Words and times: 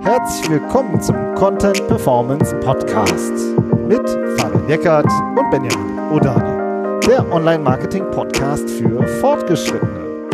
Herzlich 0.00 0.50
willkommen 0.50 1.00
zum 1.00 1.16
Content 1.34 1.86
Performance 1.88 2.54
Podcast 2.60 3.32
mit 3.88 4.06
Fabian 4.38 4.68
Eckert 4.68 5.06
und 5.06 5.50
Benjamin 5.50 5.98
Odani, 6.12 7.00
der 7.06 7.30
Online-Marketing-Podcast 7.32 8.68
für 8.68 9.06
Fortgeschrittene. 9.20 10.28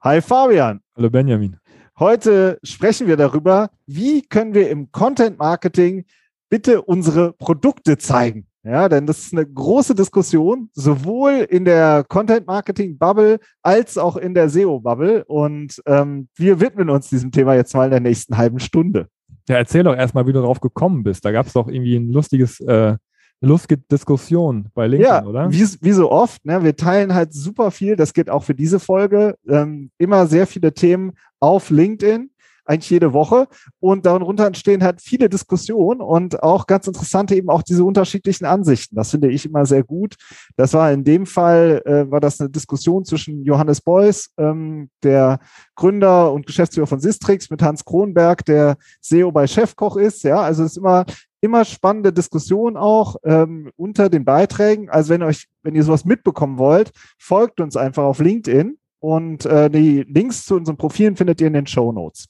Hi 0.00 0.20
Fabian. 0.20 0.80
Hallo 0.96 1.10
Benjamin. 1.10 1.58
Heute 1.98 2.58
sprechen 2.62 3.06
wir 3.06 3.16
darüber, 3.16 3.70
wie 3.86 4.22
können 4.22 4.54
wir 4.54 4.70
im 4.70 4.90
Content 4.92 5.38
Marketing 5.38 6.04
bitte 6.48 6.82
unsere 6.82 7.32
Produkte 7.32 7.98
zeigen. 7.98 8.46
Ja, 8.64 8.88
denn 8.88 9.06
das 9.06 9.18
ist 9.18 9.34
eine 9.34 9.46
große 9.46 9.94
Diskussion, 9.94 10.70
sowohl 10.72 11.46
in 11.50 11.66
der 11.66 12.02
Content-Marketing-Bubble 12.08 13.38
als 13.62 13.98
auch 13.98 14.16
in 14.16 14.32
der 14.32 14.48
SEO-Bubble. 14.48 15.24
Und 15.26 15.82
ähm, 15.84 16.28
wir 16.34 16.60
widmen 16.60 16.88
uns 16.88 17.10
diesem 17.10 17.30
Thema 17.30 17.54
jetzt 17.54 17.74
mal 17.74 17.84
in 17.84 17.90
der 17.90 18.00
nächsten 18.00 18.38
halben 18.38 18.60
Stunde. 18.60 19.08
Ja, 19.48 19.56
erzähl 19.56 19.82
doch 19.82 19.94
erstmal, 19.94 20.26
wie 20.26 20.32
du 20.32 20.40
darauf 20.40 20.60
gekommen 20.60 21.02
bist. 21.02 21.26
Da 21.26 21.32
gab 21.32 21.46
es 21.46 21.52
doch 21.52 21.68
irgendwie 21.68 21.96
ein 21.96 22.10
lustiges, 22.10 22.58
äh, 22.60 22.72
eine 22.72 22.98
lustige 23.42 23.82
Diskussion 23.90 24.68
bei 24.72 24.86
LinkedIn, 24.86 25.12
ja, 25.12 25.26
oder? 25.26 25.52
Wie, 25.52 25.62
wie 25.82 25.92
so 25.92 26.10
oft, 26.10 26.42
ne? 26.46 26.64
wir 26.64 26.74
teilen 26.74 27.12
halt 27.12 27.34
super 27.34 27.70
viel, 27.70 27.96
das 27.96 28.14
geht 28.14 28.30
auch 28.30 28.44
für 28.44 28.54
diese 28.54 28.80
Folge, 28.80 29.36
ähm, 29.46 29.90
immer 29.98 30.26
sehr 30.26 30.46
viele 30.46 30.72
Themen 30.72 31.12
auf 31.40 31.68
LinkedIn 31.68 32.30
eigentlich 32.64 32.90
jede 32.90 33.12
Woche. 33.12 33.46
Und 33.80 34.06
darunter 34.06 34.46
entstehen 34.46 34.82
halt 34.82 35.00
viele 35.00 35.28
Diskussionen 35.28 36.00
und 36.00 36.42
auch 36.42 36.66
ganz 36.66 36.86
interessante 36.86 37.34
eben 37.34 37.50
auch 37.50 37.62
diese 37.62 37.84
unterschiedlichen 37.84 38.44
Ansichten. 38.44 38.96
Das 38.96 39.10
finde 39.10 39.30
ich 39.30 39.46
immer 39.46 39.66
sehr 39.66 39.82
gut. 39.82 40.16
Das 40.56 40.72
war 40.74 40.92
in 40.92 41.04
dem 41.04 41.26
Fall, 41.26 41.82
äh, 41.84 42.10
war 42.10 42.20
das 42.20 42.40
eine 42.40 42.50
Diskussion 42.50 43.04
zwischen 43.04 43.44
Johannes 43.44 43.80
Beuys, 43.80 44.30
ähm, 44.38 44.90
der 45.02 45.38
Gründer 45.74 46.32
und 46.32 46.46
Geschäftsführer 46.46 46.86
von 46.86 47.00
Sistrix, 47.00 47.50
mit 47.50 47.62
Hans 47.62 47.84
Kronberg, 47.84 48.44
der 48.44 48.76
SEO 49.00 49.32
bei 49.32 49.46
Chefkoch 49.46 49.96
ist. 49.96 50.22
Ja, 50.24 50.40
also 50.40 50.64
es 50.64 50.72
ist 50.72 50.78
immer 50.78 51.04
immer 51.44 51.66
spannende 51.66 52.10
Diskussion 52.10 52.78
auch 52.78 53.16
ähm, 53.22 53.70
unter 53.76 54.08
den 54.08 54.24
Beiträgen. 54.24 54.88
Also 54.88 55.10
wenn 55.10 55.22
euch, 55.22 55.46
wenn 55.62 55.74
ihr 55.74 55.84
sowas 55.84 56.06
mitbekommen 56.06 56.56
wollt, 56.56 56.90
folgt 57.18 57.60
uns 57.60 57.76
einfach 57.76 58.04
auf 58.04 58.18
LinkedIn 58.18 58.78
und 58.98 59.44
äh, 59.44 59.68
die 59.68 60.04
Links 60.08 60.46
zu 60.46 60.56
unseren 60.56 60.78
Profilen 60.78 61.16
findet 61.16 61.42
ihr 61.42 61.48
in 61.48 61.52
den 61.52 61.66
Show 61.66 61.92
Notes. 61.92 62.28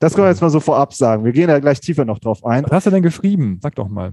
Das 0.00 0.14
können 0.14 0.26
wir 0.26 0.30
jetzt 0.30 0.42
mal 0.42 0.50
so 0.50 0.60
vorab 0.60 0.94
sagen. 0.94 1.24
Wir 1.24 1.32
gehen 1.32 1.48
da 1.48 1.58
gleich 1.58 1.80
tiefer 1.80 2.04
noch 2.04 2.18
drauf 2.18 2.44
ein. 2.44 2.64
Was 2.64 2.72
hast 2.72 2.86
du 2.86 2.90
denn 2.90 3.02
geschrieben? 3.02 3.58
Sag 3.62 3.74
doch 3.74 3.88
mal. 3.88 4.12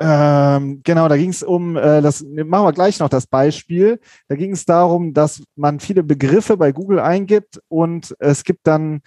Ähm, 0.00 0.80
genau, 0.82 1.06
da 1.06 1.16
ging 1.16 1.30
es 1.30 1.44
um, 1.44 1.76
äh, 1.76 2.02
das 2.02 2.22
machen 2.24 2.66
wir 2.66 2.72
gleich 2.72 2.98
noch 2.98 3.08
das 3.08 3.26
Beispiel. 3.26 4.00
Da 4.28 4.34
ging 4.34 4.52
es 4.52 4.64
darum, 4.64 5.14
dass 5.14 5.44
man 5.54 5.78
viele 5.78 6.02
Begriffe 6.02 6.56
bei 6.56 6.72
Google 6.72 6.98
eingibt 6.98 7.60
und 7.68 8.16
es 8.18 8.42
gibt 8.42 8.66
dann 8.66 9.02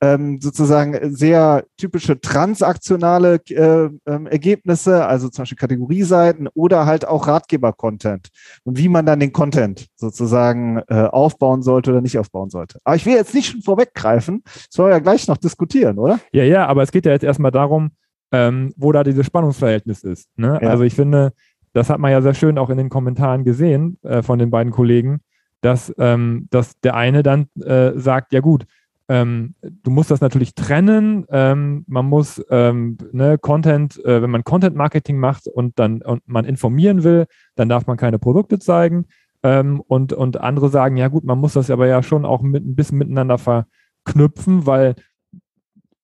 ähm, 0.00 0.40
sozusagen 0.40 1.14
sehr 1.14 1.64
typische 1.76 2.20
transaktionale 2.20 3.40
äh, 3.48 3.88
ähm, 4.06 4.26
Ergebnisse, 4.26 5.06
also 5.06 5.28
zum 5.28 5.42
Beispiel 5.42 5.58
Kategorieseiten 5.58 6.48
oder 6.54 6.86
halt 6.86 7.06
auch 7.06 7.26
Ratgeber-Content 7.26 8.28
und 8.64 8.78
wie 8.78 8.88
man 8.88 9.06
dann 9.06 9.20
den 9.20 9.32
Content 9.32 9.88
sozusagen 9.96 10.80
äh, 10.88 11.02
aufbauen 11.04 11.62
sollte 11.62 11.90
oder 11.90 12.00
nicht 12.00 12.18
aufbauen 12.18 12.50
sollte. 12.50 12.78
Aber 12.84 12.96
ich 12.96 13.06
will 13.06 13.14
jetzt 13.14 13.34
nicht 13.34 13.50
schon 13.50 13.62
vorweggreifen, 13.62 14.42
das 14.44 14.78
wollen 14.78 14.90
wir 14.90 14.96
ja 14.96 15.00
gleich 15.00 15.26
noch 15.26 15.36
diskutieren, 15.36 15.98
oder? 15.98 16.20
Ja, 16.32 16.44
ja, 16.44 16.66
aber 16.66 16.82
es 16.82 16.92
geht 16.92 17.06
ja 17.06 17.12
jetzt 17.12 17.24
erstmal 17.24 17.50
darum, 17.50 17.90
ähm, 18.30 18.72
wo 18.76 18.92
da 18.92 19.02
dieses 19.02 19.26
Spannungsverhältnis 19.26 20.04
ist. 20.04 20.28
Ne? 20.36 20.58
Ja. 20.62 20.68
Also 20.68 20.84
ich 20.84 20.94
finde, 20.94 21.32
das 21.72 21.90
hat 21.90 21.98
man 21.98 22.12
ja 22.12 22.22
sehr 22.22 22.34
schön 22.34 22.58
auch 22.58 22.70
in 22.70 22.78
den 22.78 22.88
Kommentaren 22.88 23.44
gesehen 23.44 23.98
äh, 24.02 24.22
von 24.22 24.38
den 24.38 24.50
beiden 24.50 24.72
Kollegen, 24.72 25.20
dass, 25.60 25.92
ähm, 25.98 26.46
dass 26.50 26.78
der 26.80 26.94
eine 26.94 27.22
dann 27.22 27.48
äh, 27.60 27.92
sagt, 27.98 28.32
ja 28.32 28.40
gut, 28.40 28.66
ähm, 29.08 29.54
du 29.62 29.90
musst 29.90 30.10
das 30.10 30.20
natürlich 30.20 30.54
trennen. 30.54 31.24
Ähm, 31.30 31.84
man 31.88 32.06
muss 32.06 32.44
ähm, 32.50 32.98
ne, 33.12 33.38
Content, 33.38 34.04
äh, 34.04 34.20
wenn 34.20 34.30
man 34.30 34.44
Content 34.44 34.76
Marketing 34.76 35.18
macht 35.18 35.48
und 35.48 35.78
dann 35.78 36.02
und 36.02 36.22
man 36.26 36.44
informieren 36.44 37.04
will, 37.04 37.26
dann 37.54 37.68
darf 37.68 37.86
man 37.86 37.96
keine 37.96 38.18
Produkte 38.18 38.58
zeigen. 38.58 39.06
Ähm, 39.42 39.80
und, 39.80 40.12
und 40.12 40.40
andere 40.40 40.68
sagen, 40.68 40.96
ja 40.96 41.08
gut, 41.08 41.24
man 41.24 41.38
muss 41.38 41.54
das 41.54 41.70
aber 41.70 41.86
ja 41.86 42.02
schon 42.02 42.24
auch 42.24 42.42
mit, 42.42 42.64
ein 42.64 42.74
bisschen 42.76 42.98
miteinander 42.98 43.38
verknüpfen, 43.38 44.66
weil 44.66 44.94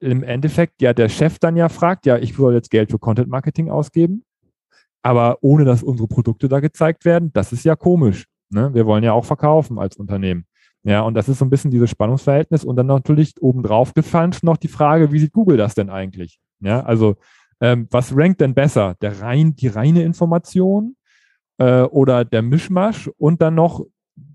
im 0.00 0.22
Endeffekt 0.22 0.81
ja 0.81 0.93
der 0.93 1.09
Chef 1.09 1.38
dann 1.38 1.56
ja 1.56 1.69
fragt, 1.69 2.06
ja, 2.06 2.16
ich 2.16 2.34
soll 2.34 2.54
jetzt 2.54 2.70
Geld 2.70 2.91
für 2.91 2.98
Content 2.98 3.28
Marketing 3.28 3.70
ausgeben, 3.70 4.25
aber 5.03 5.38
ohne 5.43 5.64
dass 5.64 5.82
unsere 5.82 6.09
Produkte 6.09 6.48
da 6.48 6.60
gezeigt 6.60 7.04
werden, 7.04 7.32
das 7.32 7.53
ist 7.53 7.64
ja 7.64 7.76
komisch. 7.76 8.26
Ne? 8.50 8.72
Wir 8.72 8.87
wollen 8.87 9.04
ja 9.04 9.12
auch 9.12 9.25
verkaufen 9.25 9.78
als 9.78 9.97
Unternehmen. 9.97 10.47
Ja, 10.84 11.00
und 11.00 11.14
das 11.14 11.28
ist 11.28 11.38
so 11.38 11.46
ein 11.46 11.50
bisschen 11.50 11.70
dieses 11.70 11.90
Spannungsverhältnis 11.90 12.62
und 12.62 12.76
dann 12.76 12.86
natürlich 12.86 13.34
obendrauf 13.40 13.94
gefallen 13.94 14.34
noch 14.42 14.58
die 14.58 14.68
Frage, 14.68 15.12
wie 15.12 15.18
sieht 15.18 15.32
Google 15.32 15.56
das 15.56 15.74
denn 15.74 15.88
eigentlich? 15.88 16.38
Ja, 16.60 16.82
also 16.82 17.16
ähm, 17.60 17.88
was 17.90 18.14
rankt 18.14 18.42
denn 18.42 18.54
besser? 18.54 18.94
Der 19.00 19.20
rein, 19.22 19.56
die 19.56 19.68
reine 19.68 20.02
Information 20.02 20.96
äh, 21.58 21.82
oder 21.82 22.26
der 22.26 22.42
Mischmasch 22.42 23.08
und 23.16 23.40
dann 23.40 23.54
noch 23.54 23.84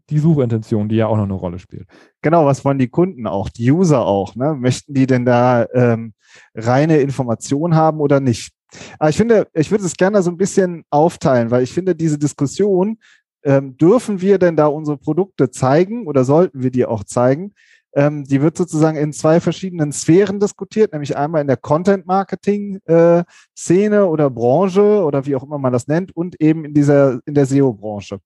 die 0.10 0.18
Suchintention, 0.18 0.90
die 0.90 0.96
ja 0.96 1.06
auch 1.06 1.18
noch 1.18 1.26
eine 1.26 1.34
Rolle 1.34 1.60
spielt. 1.60 1.88
Genau, 2.24 2.46
was 2.46 2.66
wollen 2.66 2.80
die 2.80 2.90
Kunden 2.90 3.28
auch, 3.28 3.50
die 3.50 3.72
User 3.72 4.06
auch? 4.06 4.36
Ne? 4.36 4.56
Möchten 4.56 4.96
die 4.96 5.06
denn 5.06 5.26
da 5.26 5.68
ähm, 5.74 6.14
reine 6.56 6.98
Information 6.98 7.76
haben 7.76 8.00
oder 8.00 8.20
nicht? 8.20 8.52
Aber 8.98 9.10
ich 9.10 9.18
finde, 9.18 9.48
ich 9.54 9.72
würde 9.72 9.86
es 9.86 9.96
gerne 9.96 10.22
so 10.22 10.32
ein 10.32 10.38
bisschen 10.38 10.84
aufteilen, 10.90 11.52
weil 11.52 11.64
ich 11.64 11.74
finde, 11.74 11.96
diese 11.96 12.18
Diskussion 12.18 12.98
ähm, 13.44 13.78
dürfen 13.78 14.22
wir 14.22 14.38
denn 14.38 14.56
da 14.56 14.68
unsere 14.68 14.98
Produkte 14.98 15.52
zeigen 15.52 16.08
oder 16.08 16.24
sollten 16.24 16.64
wir 16.64 16.72
die 16.72 16.86
auch 16.86 17.04
zeigen? 17.04 17.54
Ähm, 17.94 18.24
die 18.24 18.42
wird 18.42 18.56
sozusagen 18.56 18.98
in 18.98 19.12
zwei 19.14 19.40
verschiedenen 19.40 19.92
Sphären 19.92 20.40
diskutiert, 20.40 20.94
nämlich 20.94 21.18
einmal 21.18 21.42
in 21.42 21.48
der 21.48 21.58
Content-Marketing-Szene 21.58 23.96
äh, 23.96 24.00
oder 24.00 24.30
Branche 24.30 25.04
oder 25.04 25.26
wie 25.26 25.36
auch 25.36 25.42
immer 25.44 25.58
man 25.58 25.74
das 25.74 25.88
nennt 25.88 26.16
und 26.16 26.40
eben 26.40 26.66
in 26.66 26.76
dieser, 26.76 27.20
in 27.26 27.34
der 27.34 27.48
SEO-Branche. 27.48 28.20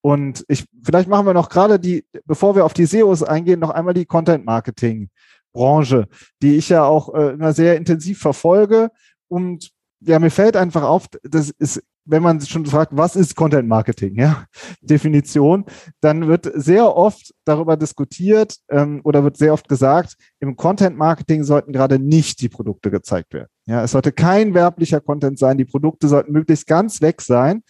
Und 0.00 0.44
ich, 0.48 0.64
vielleicht 0.82 1.08
machen 1.08 1.26
wir 1.26 1.34
noch 1.34 1.50
gerade 1.50 1.78
die, 1.78 2.04
bevor 2.24 2.56
wir 2.56 2.64
auf 2.64 2.74
die 2.74 2.86
SEOs 2.86 3.22
eingehen, 3.22 3.60
noch 3.60 3.70
einmal 3.70 3.94
die 3.94 4.06
Content-Marketing-Branche, 4.06 6.08
die 6.42 6.56
ich 6.56 6.68
ja 6.68 6.84
auch 6.84 7.14
äh, 7.14 7.34
immer 7.34 7.52
sehr 7.52 7.76
intensiv 7.76 8.18
verfolge 8.18 8.90
und 9.28 9.70
ja, 10.00 10.18
mir 10.18 10.30
fällt 10.30 10.56
einfach 10.56 10.82
auf, 10.82 11.06
das 11.22 11.50
ist 11.50 11.80
wenn 12.06 12.22
man 12.22 12.40
schon 12.40 12.64
fragt, 12.64 12.96
was 12.96 13.16
ist 13.16 13.34
Content 13.34 13.68
Marketing, 13.68 14.14
ja, 14.18 14.44
Definition, 14.80 15.64
dann 16.00 16.28
wird 16.28 16.50
sehr 16.54 16.96
oft 16.96 17.34
darüber 17.44 17.76
diskutiert 17.76 18.56
ähm, 18.70 19.00
oder 19.04 19.24
wird 19.24 19.36
sehr 19.36 19.52
oft 19.52 19.68
gesagt, 19.68 20.16
im 20.40 20.56
Content 20.56 20.96
Marketing 20.96 21.44
sollten 21.44 21.72
gerade 21.72 21.98
nicht 21.98 22.40
die 22.40 22.48
Produkte 22.48 22.90
gezeigt 22.90 23.34
werden. 23.34 23.48
Ja, 23.66 23.82
es 23.82 23.90
sollte 23.90 24.12
kein 24.12 24.54
werblicher 24.54 25.00
Content 25.00 25.38
sein, 25.38 25.58
die 25.58 25.64
Produkte 25.64 26.08
sollten 26.08 26.32
möglichst 26.32 26.66
ganz 26.66 27.02
weg 27.02 27.20
sein. 27.20 27.62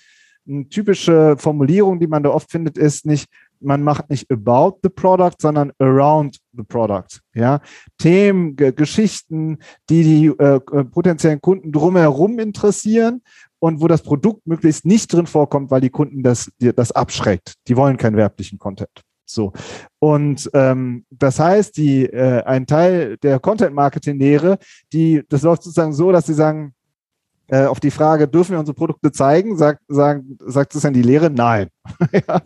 Eine 0.48 0.68
typische 0.68 1.36
Formulierung, 1.38 1.98
die 1.98 2.06
man 2.06 2.22
da 2.22 2.30
oft 2.30 2.50
findet, 2.50 2.78
ist 2.78 3.04
nicht, 3.04 3.28
man 3.58 3.82
macht 3.82 4.10
nicht 4.10 4.30
about 4.30 4.78
the 4.82 4.88
product, 4.88 5.36
sondern 5.40 5.72
around 5.78 6.38
the 6.52 6.62
product. 6.62 7.20
Ja, 7.34 7.60
Themen, 7.98 8.54
Geschichten, 8.54 9.58
die 9.88 10.04
die 10.04 10.26
äh, 10.26 10.56
äh 10.56 10.84
potenziellen 10.84 11.40
Kunden 11.40 11.72
drumherum 11.72 12.38
interessieren 12.38 13.22
und 13.58 13.80
wo 13.80 13.88
das 13.88 14.02
Produkt 14.02 14.46
möglichst 14.46 14.84
nicht 14.84 15.12
drin 15.12 15.26
vorkommt, 15.26 15.70
weil 15.70 15.80
die 15.80 15.90
Kunden 15.90 16.22
das, 16.22 16.50
das 16.58 16.92
abschreckt. 16.92 17.54
Die 17.68 17.76
wollen 17.76 17.96
keinen 17.96 18.16
werblichen 18.16 18.58
Content. 18.58 18.90
So. 19.24 19.52
Und 19.98 20.48
ähm, 20.54 21.04
das 21.10 21.38
heißt, 21.38 21.76
die, 21.76 22.06
äh, 22.06 22.42
ein 22.44 22.66
Teil 22.66 23.16
der 23.18 23.40
Content-Marketing-Lehre, 23.40 24.58
das 25.28 25.42
läuft 25.42 25.64
sozusagen 25.64 25.92
so, 25.92 26.12
dass 26.12 26.26
sie 26.26 26.34
sagen, 26.34 26.74
äh, 27.48 27.64
auf 27.64 27.78
die 27.78 27.92
Frage, 27.92 28.26
dürfen 28.26 28.52
wir 28.52 28.58
unsere 28.58 28.74
Produkte 28.74 29.12
zeigen, 29.12 29.56
sagt, 29.56 29.80
sagen, 29.86 30.36
sagt 30.44 30.74
es 30.74 30.82
dann 30.82 30.92
die 30.92 31.02
Lehre, 31.02 31.30
nein. 31.30 31.68
ja, 32.12 32.40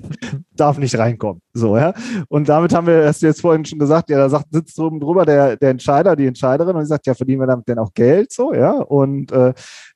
darf 0.55 0.77
nicht 0.77 0.99
reinkommen. 0.99 1.41
So, 1.55 1.77
ja. 1.79 1.95
Und 2.29 2.49
damit 2.51 2.75
haben 2.75 2.87
wir, 2.87 3.07
hast 3.07 3.23
du 3.23 3.27
jetzt 3.27 3.41
vorhin 3.41 3.65
schon 3.65 3.79
gesagt, 3.79 4.11
ja, 4.11 4.19
da 4.19 4.29
sagt, 4.29 4.47
sitzt 4.51 4.79
oben 4.79 5.01
drüber 5.01 5.25
der, 5.25 5.57
der 5.57 5.71
Entscheider, 5.71 6.17
die 6.17 6.27
Entscheiderin 6.27 6.77
und 6.77 6.85
sagt, 6.85 7.07
ja, 7.07 7.15
verdienen 7.15 7.41
wir 7.41 7.47
damit 7.47 7.67
denn 7.67 7.79
auch 7.79 7.95
Geld? 7.95 8.31
So, 8.31 8.53
ja. 8.53 8.73
Und 8.73 9.33
äh, 9.33 9.55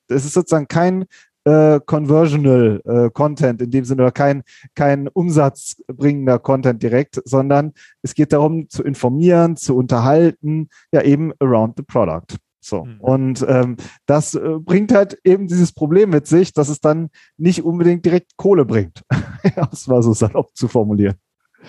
es 0.08 0.24
ist 0.24 0.34
sozusagen 0.34 0.68
kein 0.68 1.06
äh, 1.44 1.80
conversional 1.84 2.80
äh, 2.84 3.10
Content 3.10 3.60
in 3.60 3.70
dem 3.70 3.84
Sinne 3.84 4.02
oder 4.02 4.12
kein, 4.12 4.42
kein 4.74 5.08
umsatzbringender 5.08 6.38
Content 6.38 6.82
direkt, 6.82 7.20
sondern 7.24 7.72
es 8.02 8.14
geht 8.14 8.32
darum 8.32 8.68
zu 8.68 8.82
informieren, 8.82 9.56
zu 9.56 9.76
unterhalten, 9.76 10.68
ja 10.92 11.02
eben 11.02 11.32
around 11.40 11.74
the 11.76 11.82
product. 11.82 12.38
So. 12.60 12.86
Mhm. 12.86 13.00
Und 13.00 13.46
ähm, 13.46 13.76
das 14.06 14.34
äh, 14.34 14.58
bringt 14.58 14.94
halt 14.94 15.18
eben 15.22 15.46
dieses 15.46 15.72
Problem 15.72 16.10
mit 16.10 16.26
sich, 16.26 16.54
dass 16.54 16.70
es 16.70 16.80
dann 16.80 17.10
nicht 17.36 17.62
unbedingt 17.62 18.06
direkt 18.06 18.38
Kohle 18.38 18.64
bringt. 18.64 19.02
das 19.56 19.86
war 19.86 20.02
so 20.02 20.14
salopp 20.14 20.56
zu 20.56 20.66
formulieren. 20.66 21.16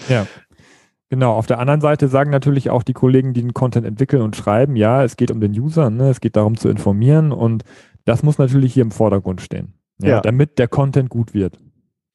Ja. 0.07 0.25
Genau, 1.09 1.33
auf 1.33 1.45
der 1.45 1.59
anderen 1.59 1.81
Seite 1.81 2.07
sagen 2.07 2.31
natürlich 2.31 2.69
auch 2.69 2.81
die 2.81 2.93
Kollegen, 2.93 3.33
die 3.33 3.41
den 3.41 3.53
Content 3.53 3.85
entwickeln 3.85 4.21
und 4.21 4.35
schreiben, 4.35 4.75
ja, 4.75 5.03
es 5.03 5.17
geht 5.17 5.31
um 5.31 5.39
den 5.39 5.51
User, 5.51 5.89
ne? 5.89 6.09
es 6.09 6.19
geht 6.19 6.35
darum 6.35 6.57
zu 6.57 6.67
informieren 6.67 7.31
und 7.31 7.63
das 8.05 8.23
muss 8.23 8.37
natürlich 8.37 8.73
hier 8.73 8.83
im 8.83 8.91
Vordergrund 8.91 9.41
stehen, 9.41 9.73
ja, 9.99 10.09
ja. 10.09 10.21
damit 10.21 10.57
der 10.57 10.67
Content 10.67 11.09
gut 11.09 11.33
wird. 11.33 11.57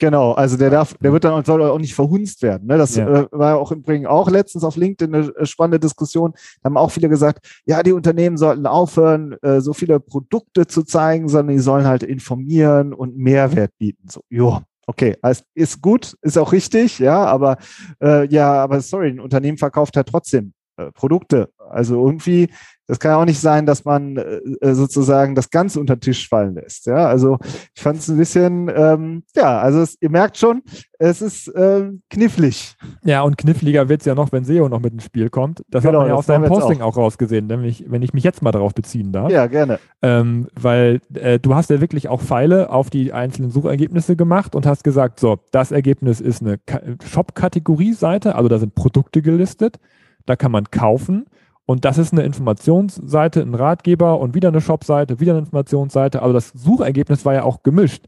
Genau, 0.00 0.32
also 0.32 0.56
der 0.56 0.70
darf, 0.70 0.94
der 0.94 1.12
wird 1.12 1.25
dann 1.25 1.44
soll 1.44 1.62
auch 1.62 1.78
nicht 1.78 1.94
verhunzt 1.94 2.42
werden. 2.42 2.66
Ne? 2.69 2.78
Das 2.78 2.96
ja. 2.96 3.06
äh, 3.06 3.26
war 3.32 3.58
auch 3.58 3.70
im 3.70 3.81
Übrigen 3.81 4.06
auch 4.06 4.31
letztens 4.31 4.64
auf 4.64 4.76
LinkedIn 4.76 5.14
eine 5.14 5.26
äh, 5.37 5.44
spannende 5.44 5.78
Diskussion. 5.78 6.32
Da 6.62 6.69
haben 6.69 6.78
auch 6.78 6.90
viele 6.90 7.10
gesagt, 7.10 7.60
ja, 7.66 7.82
die 7.82 7.92
Unternehmen 7.92 8.38
sollten 8.38 8.66
aufhören, 8.66 9.37
äh, 9.42 9.60
so 9.60 9.75
viele 9.75 10.00
Produkte 10.00 10.66
zu 10.66 10.84
zeigen, 10.84 11.28
sondern 11.28 11.54
die 11.54 11.62
sollen 11.62 11.84
halt 11.84 12.02
informieren 12.02 12.94
und 12.94 13.19
Mehrwert 13.19 13.76
bieten. 13.76 14.08
So, 14.08 14.22
jo, 14.31 14.62
okay, 14.87 15.19
also 15.20 15.42
ist 15.54 15.82
gut, 15.82 16.16
ist 16.22 16.38
auch 16.38 16.52
richtig, 16.52 16.98
ja, 16.98 17.22
aber 17.26 17.58
äh, 18.02 18.26
ja, 18.28 18.54
aber 18.54 18.81
sorry, 18.81 19.10
ein 19.10 19.20
Unternehmen 19.20 19.58
verkauft 19.58 19.96
halt 19.98 20.08
trotzdem 20.08 20.54
äh, 20.78 20.90
Produkte. 20.92 21.50
Also 21.69 22.02
irgendwie 22.06 22.48
das 22.90 22.98
kann 22.98 23.12
ja 23.12 23.19
auch 23.19 23.25
nicht 23.25 23.38
sein, 23.38 23.66
dass 23.66 23.84
man 23.84 24.16
äh, 24.16 24.40
äh, 24.62 24.75
sozusagen 24.75 25.37
das 25.37 25.50
Ganze 25.50 25.78
unter 25.78 25.94
den 25.94 26.00
Tisch 26.00 26.28
fallen 26.28 26.56
lässt. 26.56 26.87
Ja, 26.87 27.06
also 27.06 27.38
ich 27.72 27.81
fand 27.81 28.00
es 28.00 28.08
ein 28.08 28.16
bisschen, 28.16 28.69
ähm, 28.75 29.22
ja, 29.37 29.60
also 29.60 29.81
es, 29.81 29.96
ihr 30.00 30.10
merkt 30.10 30.37
schon, 30.37 30.62
es 30.98 31.22
ist 31.22 31.46
äh, 31.54 31.92
knifflig. 32.10 32.75
Ja, 33.04 33.22
und 33.22 33.38
kniffliger 33.38 33.88
wird 33.88 34.00
es 34.00 34.06
ja 34.06 34.16
noch, 34.16 34.32
wenn 34.32 34.44
SEO 34.44 34.69
noch 34.69 34.81
mit 34.81 34.92
ins 34.92 35.04
Spiel 35.04 35.31
kommt. 35.31 35.62
Das 35.69 35.84
genau, 35.84 36.00
hat 36.00 36.00
man 36.00 36.08
ja 36.08 36.14
aus 36.16 36.26
seinem 36.26 36.48
Posting 36.48 36.81
auch. 36.81 36.94
auch. 36.94 36.96
rausgesehen, 36.96 37.46
nämlich 37.46 37.84
wenn 37.87 38.02
ich 38.02 38.12
mich 38.12 38.25
jetzt 38.25 38.42
mal 38.42 38.50
darauf 38.50 38.75
beziehen 38.75 39.12
darf. 39.12 39.31
Ja, 39.31 39.46
gerne. 39.46 39.78
Ähm, 40.02 40.48
weil 40.60 41.00
äh, 41.14 41.38
du 41.38 41.54
hast 41.54 41.70
ja 41.70 41.81
wirklich 41.81 42.08
auch 42.08 42.20
Pfeile 42.20 42.70
auf 42.70 42.90
die 42.90 43.12
einzelnen 43.12 43.52
Suchergebnisse 43.52 44.16
gemacht 44.16 44.56
und 44.56 44.66
hast 44.66 44.82
gesagt, 44.82 45.20
so, 45.20 45.38
das 45.52 45.70
Ergebnis 45.70 46.20
ist 46.20 46.42
eine 46.42 46.58
Shop-Kategorie-Seite, 47.04 48.34
also 48.34 48.48
da 48.48 48.58
sind 48.58 48.75
Produkte 48.75 49.22
gelistet, 49.22 49.78
da 50.26 50.34
kann 50.34 50.50
man 50.50 50.64
kaufen 50.72 51.26
und 51.67 51.85
das 51.85 51.99
ist 51.99 52.12
eine 52.12 52.23
Informationsseite, 52.23 53.41
ein 53.43 53.55
Ratgeber 53.55 54.19
und 54.19 54.35
wieder 54.35 54.49
eine 54.49 54.61
Shopseite, 54.61 55.21
wieder 55.21 55.33
eine 55.33 55.41
Informationsseite. 55.41 56.23
Aber 56.23 56.33
das 56.33 56.49
Suchergebnis 56.49 57.25
war 57.25 57.35
ja 57.35 57.45
auch 57.45 57.62
gemischt. 57.62 58.07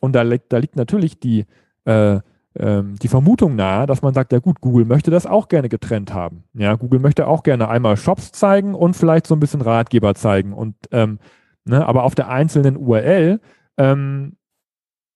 Und 0.00 0.14
da, 0.14 0.22
liegt, 0.22 0.52
da 0.52 0.58
liegt 0.58 0.76
natürlich 0.76 1.18
die, 1.18 1.46
äh, 1.84 2.20
ähm, 2.58 2.96
die 3.00 3.08
Vermutung 3.08 3.56
nahe, 3.56 3.86
dass 3.86 4.02
man 4.02 4.12
sagt, 4.12 4.32
ja 4.32 4.38
gut, 4.38 4.60
Google 4.60 4.84
möchte 4.84 5.10
das 5.10 5.26
auch 5.26 5.48
gerne 5.48 5.68
getrennt 5.68 6.12
haben. 6.12 6.44
Ja, 6.52 6.74
Google 6.74 7.00
möchte 7.00 7.26
auch 7.26 7.42
gerne 7.42 7.68
einmal 7.68 7.96
Shops 7.96 8.32
zeigen 8.32 8.74
und 8.74 8.94
vielleicht 8.94 9.26
so 9.26 9.34
ein 9.34 9.40
bisschen 9.40 9.62
Ratgeber 9.62 10.14
zeigen. 10.14 10.52
Und 10.52 10.74
ähm, 10.90 11.20
ne, 11.64 11.86
aber 11.86 12.04
auf 12.04 12.14
der 12.14 12.28
einzelnen 12.28 12.76
URL 12.76 13.40
ähm, 13.78 14.36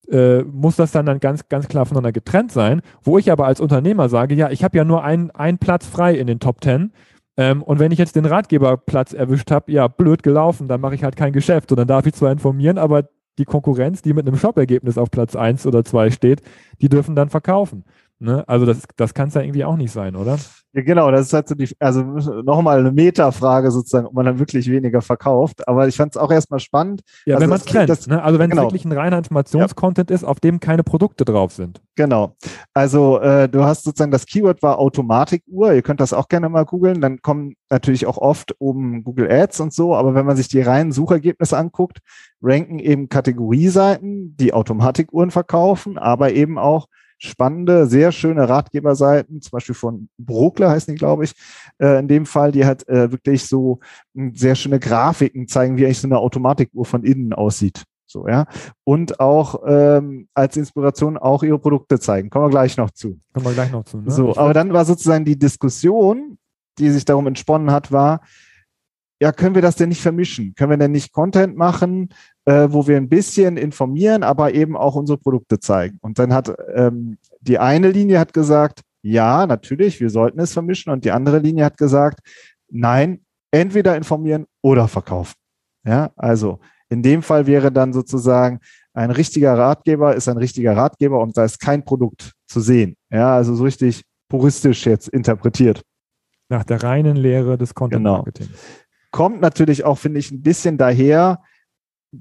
äh, 0.09 0.43
muss 0.43 0.75
das 0.75 0.91
dann, 0.91 1.05
dann 1.05 1.19
ganz, 1.19 1.49
ganz 1.49 1.67
klar 1.67 1.85
voneinander 1.85 2.11
getrennt 2.11 2.51
sein, 2.51 2.81
wo 3.03 3.17
ich 3.17 3.31
aber 3.31 3.45
als 3.45 3.59
Unternehmer 3.59 4.09
sage, 4.09 4.35
ja, 4.35 4.49
ich 4.49 4.63
habe 4.63 4.77
ja 4.77 4.85
nur 4.85 5.03
einen 5.03 5.57
Platz 5.57 5.85
frei 5.85 6.15
in 6.15 6.27
den 6.27 6.39
Top 6.39 6.63
10 6.63 6.93
ähm, 7.37 7.61
und 7.61 7.79
wenn 7.79 7.91
ich 7.91 7.99
jetzt 7.99 8.15
den 8.15 8.25
Ratgeberplatz 8.25 9.13
erwischt 9.13 9.51
habe, 9.51 9.71
ja, 9.71 9.87
blöd 9.87 10.23
gelaufen, 10.23 10.67
dann 10.67 10.81
mache 10.81 10.95
ich 10.95 11.03
halt 11.03 11.15
kein 11.15 11.33
Geschäft. 11.33 11.71
Und 11.71 11.77
dann 11.77 11.87
darf 11.87 12.05
ich 12.05 12.13
zwar 12.13 12.31
informieren, 12.31 12.77
aber 12.77 13.09
die 13.37 13.45
Konkurrenz, 13.45 14.01
die 14.01 14.13
mit 14.13 14.25
einem 14.27 14.37
Shop-Ergebnis 14.37 14.97
auf 14.97 15.11
Platz 15.11 15.35
1 15.35 15.65
oder 15.65 15.83
2 15.83 16.11
steht, 16.11 16.41
die 16.81 16.87
dürfen 16.87 17.15
dann 17.15 17.29
verkaufen. 17.29 17.83
Ne? 18.19 18.47
Also 18.47 18.65
das, 18.65 18.83
das 18.95 19.13
kann 19.13 19.27
es 19.27 19.33
ja 19.33 19.41
irgendwie 19.41 19.65
auch 19.65 19.75
nicht 19.75 19.91
sein, 19.91 20.15
oder? 20.15 20.37
Ja, 20.71 20.81
genau, 20.83 21.11
das 21.11 21.27
ist 21.27 21.33
halt 21.33 21.47
so 21.47 21.55
die, 21.55 21.69
also 21.79 22.01
nochmal 22.01 22.79
eine 22.79 22.91
Metafrage 22.91 23.71
sozusagen, 23.71 24.07
ob 24.07 24.13
man 24.13 24.25
dann 24.25 24.39
wirklich 24.39 24.69
weniger 24.69 25.01
verkauft. 25.01 25.67
Aber 25.67 25.87
ich 25.87 25.95
fand 25.95 26.15
es 26.15 26.21
auch 26.21 26.31
erstmal 26.31 26.59
spannend. 26.59 27.01
Ja, 27.25 27.35
also 27.35 27.43
wenn 27.43 27.49
man 27.49 27.59
es 27.59 27.65
kennt. 27.65 28.07
Ne? 28.07 28.23
Also 28.23 28.39
wenn 28.39 28.49
es 28.49 28.55
genau. 28.55 28.63
wirklich 28.63 28.85
ein 28.85 28.91
reiner 28.91 29.17
Informationscontent 29.17 30.09
ja. 30.09 30.15
ist, 30.15 30.23
auf 30.23 30.39
dem 30.39 30.59
keine 30.59 30.83
Produkte 30.83 31.25
drauf 31.25 31.51
sind. 31.51 31.81
Genau. 31.95 32.35
Also 32.73 33.19
äh, 33.19 33.49
du 33.49 33.63
hast 33.63 33.83
sozusagen, 33.83 34.11
das 34.11 34.25
Keyword 34.25 34.61
war 34.63 34.79
Automatikuhr. 34.79 35.73
Ihr 35.73 35.81
könnt 35.81 35.99
das 35.99 36.13
auch 36.13 36.29
gerne 36.29 36.47
mal 36.47 36.65
googeln. 36.65 37.01
Dann 37.01 37.21
kommen 37.21 37.55
natürlich 37.69 38.05
auch 38.05 38.17
oft 38.17 38.55
oben 38.59 39.03
Google 39.03 39.31
Ads 39.31 39.59
und 39.59 39.73
so. 39.73 39.95
Aber 39.95 40.13
wenn 40.13 40.25
man 40.25 40.37
sich 40.37 40.47
die 40.47 40.61
reinen 40.61 40.91
Suchergebnisse 40.91 41.57
anguckt, 41.57 41.99
ranken 42.41 42.79
eben 42.79 43.07
Kategorieseiten, 43.07 44.35
die 44.37 44.53
Automatikuhren 44.53 45.31
verkaufen, 45.31 45.97
aber 45.97 46.33
eben 46.33 46.57
auch 46.57 46.87
spannende, 47.25 47.87
sehr 47.87 48.11
schöne 48.11 48.47
Ratgeberseiten, 48.47 49.41
zum 49.41 49.51
Beispiel 49.51 49.75
von 49.75 50.09
Brokler 50.17 50.69
heißen 50.69 50.93
die, 50.93 50.97
glaube 50.97 51.25
ich, 51.25 51.33
äh, 51.79 51.99
in 51.99 52.07
dem 52.07 52.25
Fall, 52.25 52.51
die 52.51 52.65
halt 52.65 52.87
äh, 52.87 53.11
wirklich 53.11 53.45
so 53.45 53.79
äh, 54.15 54.31
sehr 54.33 54.55
schöne 54.55 54.79
Grafiken 54.79 55.47
zeigen, 55.47 55.77
wie 55.77 55.85
eigentlich 55.85 55.99
so 55.99 56.07
eine 56.07 56.19
Automatikuhr 56.19 56.85
von 56.85 57.03
innen 57.03 57.33
aussieht. 57.33 57.83
So, 58.07 58.27
ja. 58.27 58.45
Und 58.83 59.19
auch 59.19 59.61
ähm, 59.65 60.27
als 60.33 60.55
Inspiration 60.57 61.17
auch 61.17 61.43
ihre 61.43 61.59
Produkte 61.59 61.99
zeigen. 61.99 62.29
Kommen 62.29 62.45
wir 62.45 62.49
gleich 62.49 62.77
noch 62.77 62.91
zu. 62.91 63.19
Kommen 63.33 63.47
wir 63.47 63.53
gleich 63.53 63.71
noch 63.71 63.83
zu. 63.83 63.97
Ne? 63.97 64.11
So, 64.11 64.37
aber 64.37 64.53
dann 64.53 64.71
war 64.71 64.85
sozusagen 64.85 65.25
die 65.25 65.37
Diskussion, 65.37 66.37
die 66.77 66.91
sich 66.91 67.05
darum 67.05 67.27
entsponnen 67.27 67.71
hat, 67.71 67.91
war, 67.91 68.21
ja, 69.21 69.31
können 69.31 69.55
wir 69.55 69.61
das 69.61 69.75
denn 69.75 69.89
nicht 69.89 70.01
vermischen? 70.01 70.55
Können 70.55 70.71
wir 70.71 70.77
denn 70.77 70.91
nicht 70.91 71.13
Content 71.13 71.55
machen, 71.57 72.09
äh, 72.45 72.67
wo 72.69 72.87
wir 72.87 72.97
ein 72.97 73.09
bisschen 73.09 73.57
informieren, 73.57 74.23
aber 74.23 74.53
eben 74.53 74.77
auch 74.77 74.95
unsere 74.95 75.17
Produkte 75.17 75.59
zeigen? 75.59 75.97
Und 76.01 76.19
dann 76.19 76.33
hat 76.33 76.53
ähm, 76.73 77.17
die 77.41 77.59
eine 77.59 77.89
Linie 77.89 78.19
hat 78.19 78.33
gesagt, 78.33 78.81
ja, 79.01 79.45
natürlich, 79.45 79.99
wir 79.99 80.09
sollten 80.09 80.39
es 80.39 80.53
vermischen. 80.53 80.91
Und 80.91 81.05
die 81.05 81.11
andere 81.11 81.39
Linie 81.39 81.65
hat 81.65 81.77
gesagt, 81.77 82.19
nein, 82.69 83.21
entweder 83.51 83.95
informieren 83.95 84.45
oder 84.61 84.87
verkaufen. 84.87 85.35
Ja, 85.85 86.11
also 86.15 86.59
in 86.89 87.03
dem 87.03 87.21
Fall 87.21 87.45
wäre 87.45 87.71
dann 87.71 87.93
sozusagen 87.93 88.59
ein 88.93 89.11
richtiger 89.11 89.57
Ratgeber 89.57 90.15
ist 90.15 90.29
ein 90.29 90.37
richtiger 90.37 90.75
Ratgeber 90.75 91.19
und 91.19 91.35
da 91.37 91.43
ist 91.43 91.59
kein 91.59 91.83
Produkt 91.83 92.31
zu 92.47 92.61
sehen. 92.61 92.95
Ja, 93.11 93.35
also 93.35 93.53
so 93.53 93.63
richtig 93.63 94.03
puristisch 94.29 94.85
jetzt 94.85 95.09
interpretiert. 95.09 95.83
Nach 96.47 96.63
der 96.63 96.81
reinen 96.81 97.17
Lehre 97.17 97.57
des 97.57 97.75
Content 97.75 98.03
Marketing. 98.03 98.47
Genau 98.47 98.57
kommt 99.15 99.39
natürlich 99.39 99.85
auch, 99.85 99.97
finde 99.97 100.19
ich, 100.19 100.29
ein 100.29 100.41
bisschen 100.41 100.77
daher, 100.77 101.41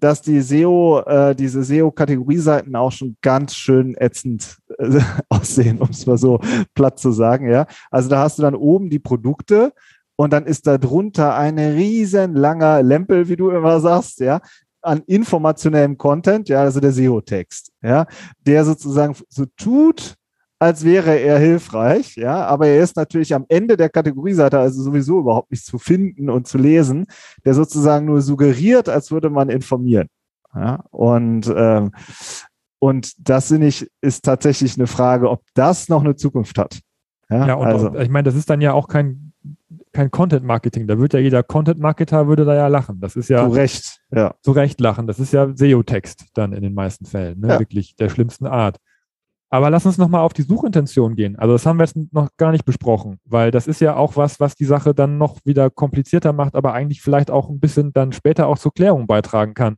dass 0.00 0.23
die 0.23 0.41
SEO, 0.41 1.00
äh, 1.00 1.35
diese 1.35 1.62
SEO-Kategorieseiten 1.62 2.75
auch 2.76 2.93
schon 2.93 3.17
ganz 3.23 3.55
schön 3.55 3.94
ätzend 3.96 4.58
äh, 4.79 5.00
aussehen, 5.29 5.79
um 5.79 5.91
es 5.91 6.06
mal 6.06 6.19
so 6.19 6.41
platt 6.75 6.99
zu 6.99 7.12
sagen, 7.12 7.50
ja. 7.50 7.67
Also 7.91 8.08
da 8.08 8.20
hast 8.20 8.38
du 8.38 8.43
dann 8.43 8.55
oben 8.55 8.91
die 8.91 8.99
Produkte 8.99 9.73
und 10.17 10.32
dann 10.32 10.46
ist 10.46 10.67
da 10.67 10.79
drunter 10.79 11.35
ein 11.35 11.58
riesen 11.58 12.35
langer 12.35 12.82
Lempel, 12.82 13.29
wie 13.29 13.37
du 13.37 13.50
immer 13.50 13.81
sagst, 13.81 14.20
ja, 14.20 14.41
an 14.82 15.02
informationellem 15.06 15.96
Content, 15.96 16.49
ja, 16.49 16.61
also 16.61 16.81
der 16.81 16.93
SEO-Text, 16.93 17.73
ja, 17.82 18.06
der 18.46 18.64
sozusagen 18.64 19.17
so 19.29 19.46
tut, 19.56 20.14
als 20.59 20.85
wäre 20.85 21.19
er 21.19 21.39
hilfreich, 21.39 22.17
ja, 22.17 22.47
aber 22.47 22.69
er 22.69 22.83
ist 22.83 22.97
natürlich 22.97 23.35
am 23.35 23.45
Ende 23.49 23.77
der 23.77 23.89
Kategorieseite 23.89 24.59
also 24.59 24.83
sowieso 24.83 25.21
überhaupt 25.21 25.51
nicht 25.51 25.65
zu 25.65 25.79
finden 25.79 26.31
und 26.31 26.47
zu 26.47 26.59
lesen, 26.59 27.06
der 27.45 27.55
sozusagen 27.55 28.06
nur 28.06 28.23
suggeriert, 28.23 28.89
als 28.89 29.11
würde 29.11 29.31
man 29.31 29.51
informieren. 29.51 30.09
Ja, 30.55 30.85
und 30.91 31.53
ähm, 31.55 31.91
und 32.79 33.15
das 33.19 33.49
finde 33.49 33.67
ich 33.67 33.91
ist 34.01 34.25
tatsächlich 34.25 34.77
eine 34.77 34.87
Frage, 34.87 35.31
ob 35.31 35.43
das 35.55 35.89
noch 35.89 36.05
eine 36.05 36.17
Zukunft 36.17 36.59
hat. 36.59 36.81
Ja, 37.31 37.46
ja 37.49 37.55
und 37.55 37.67
also. 37.67 37.89
Auch, 37.91 37.94
ich 37.94 38.11
meine, 38.11 38.25
das 38.25 38.34
ist 38.34 38.51
dann 38.51 38.61
ja 38.61 38.73
auch 38.73 38.89
kein 38.89 39.32
kein 39.93 40.11
Content 40.11 40.44
Marketing. 40.44 40.87
Da 40.87 40.99
wird 40.99 41.15
ja 41.15 41.20
jeder 41.20 41.43
Content 41.43 41.79
Marketer 41.79 42.27
würde 42.27 42.44
da 42.44 42.55
ja 42.55 42.67
lachen. 42.67 43.01
Das 43.01 43.17
ist 43.17 43.29
ja 43.29 43.44
zu 43.49 43.55
Recht, 43.55 44.01
ja. 44.11 44.34
Zu 44.43 44.53
Recht 44.53 44.81
lachen. 44.81 45.06
Das 45.06 45.19
ist 45.19 45.32
ja 45.32 45.51
SEO-Text 45.55 46.27
dann 46.34 46.53
in 46.53 46.63
den 46.63 46.75
meisten 46.75 47.06
Fällen, 47.06 47.41
ne? 47.41 47.49
Ja. 47.49 47.58
wirklich 47.58 47.96
der 47.96 48.08
schlimmsten 48.08 48.46
Art. 48.46 48.79
Aber 49.55 49.70
lass 49.70 49.87
uns 49.87 49.99
nochmal 49.99 50.23
auf 50.23 50.32
die 50.32 50.43
Suchintention 50.43 51.15
gehen. 51.15 51.37
Also 51.37 51.53
das 51.53 51.65
haben 51.65 51.79
wir 51.79 51.84
jetzt 51.84 51.94
noch 52.13 52.29
gar 52.37 52.51
nicht 52.51 52.65
besprochen, 52.65 53.20
weil 53.25 53.53
das 53.53 53.69
ist 53.69 53.81
ja 53.81 53.94
auch 53.94 54.17
was, 54.17 54.41
was 54.41 54.56
die 54.56 54.65
Sache 54.65 54.96
dann 54.96 55.17
noch 55.17 55.39
wieder 55.44 55.70
komplizierter 55.70 56.32
macht, 56.32 56.56
aber 56.56 56.73
eigentlich 56.73 57.01
vielleicht 57.01 57.31
auch 57.31 57.49
ein 57.49 57.61
bisschen 57.61 57.93
dann 57.93 58.11
später 58.11 58.49
auch 58.49 58.58
zur 58.58 58.75
Klärung 58.75 59.06
beitragen 59.06 59.55
kann. 59.55 59.77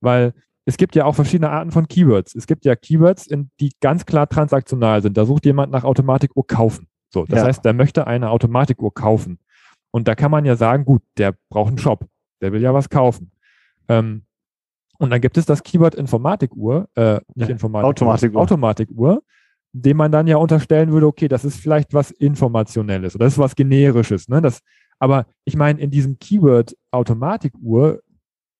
Weil 0.00 0.32
es 0.64 0.76
gibt 0.76 0.96
ja 0.96 1.04
auch 1.04 1.14
verschiedene 1.14 1.50
Arten 1.50 1.70
von 1.70 1.86
Keywords. 1.86 2.34
Es 2.34 2.48
gibt 2.48 2.64
ja 2.64 2.74
Keywords, 2.74 3.28
die 3.60 3.70
ganz 3.80 4.04
klar 4.04 4.28
transaktional 4.28 5.00
sind. 5.00 5.16
Da 5.16 5.26
sucht 5.26 5.46
jemand 5.46 5.70
nach 5.70 5.84
Automatikuhr 5.84 6.44
kaufen. 6.44 6.88
So, 7.08 7.24
das 7.24 7.38
ja. 7.38 7.46
heißt, 7.46 7.64
der 7.64 7.72
möchte 7.72 8.08
eine 8.08 8.30
Automatikuhr 8.30 8.92
kaufen. 8.92 9.38
Und 9.92 10.08
da 10.08 10.16
kann 10.16 10.32
man 10.32 10.44
ja 10.44 10.56
sagen, 10.56 10.84
gut, 10.84 11.02
der 11.18 11.36
braucht 11.50 11.68
einen 11.68 11.78
Shop. 11.78 12.04
Der 12.40 12.52
will 12.52 12.62
ja 12.62 12.74
was 12.74 12.90
kaufen. 12.90 13.30
Ähm, 13.88 14.24
und 15.04 15.10
dann 15.10 15.20
gibt 15.20 15.36
es 15.36 15.46
das 15.46 15.62
Keyword 15.62 15.94
Informatikuhr, 15.94 16.88
äh, 16.94 17.20
nicht 17.34 17.50
Informatikuhr, 17.50 17.90
Automatikuhr. 17.90 18.40
Automatikuhr, 18.40 19.22
dem 19.72 19.96
man 19.96 20.12
dann 20.12 20.26
ja 20.26 20.36
unterstellen 20.36 20.92
würde, 20.92 21.06
okay, 21.06 21.28
das 21.28 21.44
ist 21.44 21.60
vielleicht 21.60 21.94
was 21.94 22.10
Informationelles 22.10 23.14
oder 23.14 23.26
das 23.26 23.34
ist 23.34 23.38
was 23.38 23.54
Generisches. 23.56 24.28
Ne? 24.28 24.40
Das, 24.40 24.60
aber 24.98 25.26
ich 25.44 25.56
meine, 25.56 25.80
in 25.80 25.90
diesem 25.90 26.18
Keyword 26.18 26.76
Automatikuhr 26.90 28.00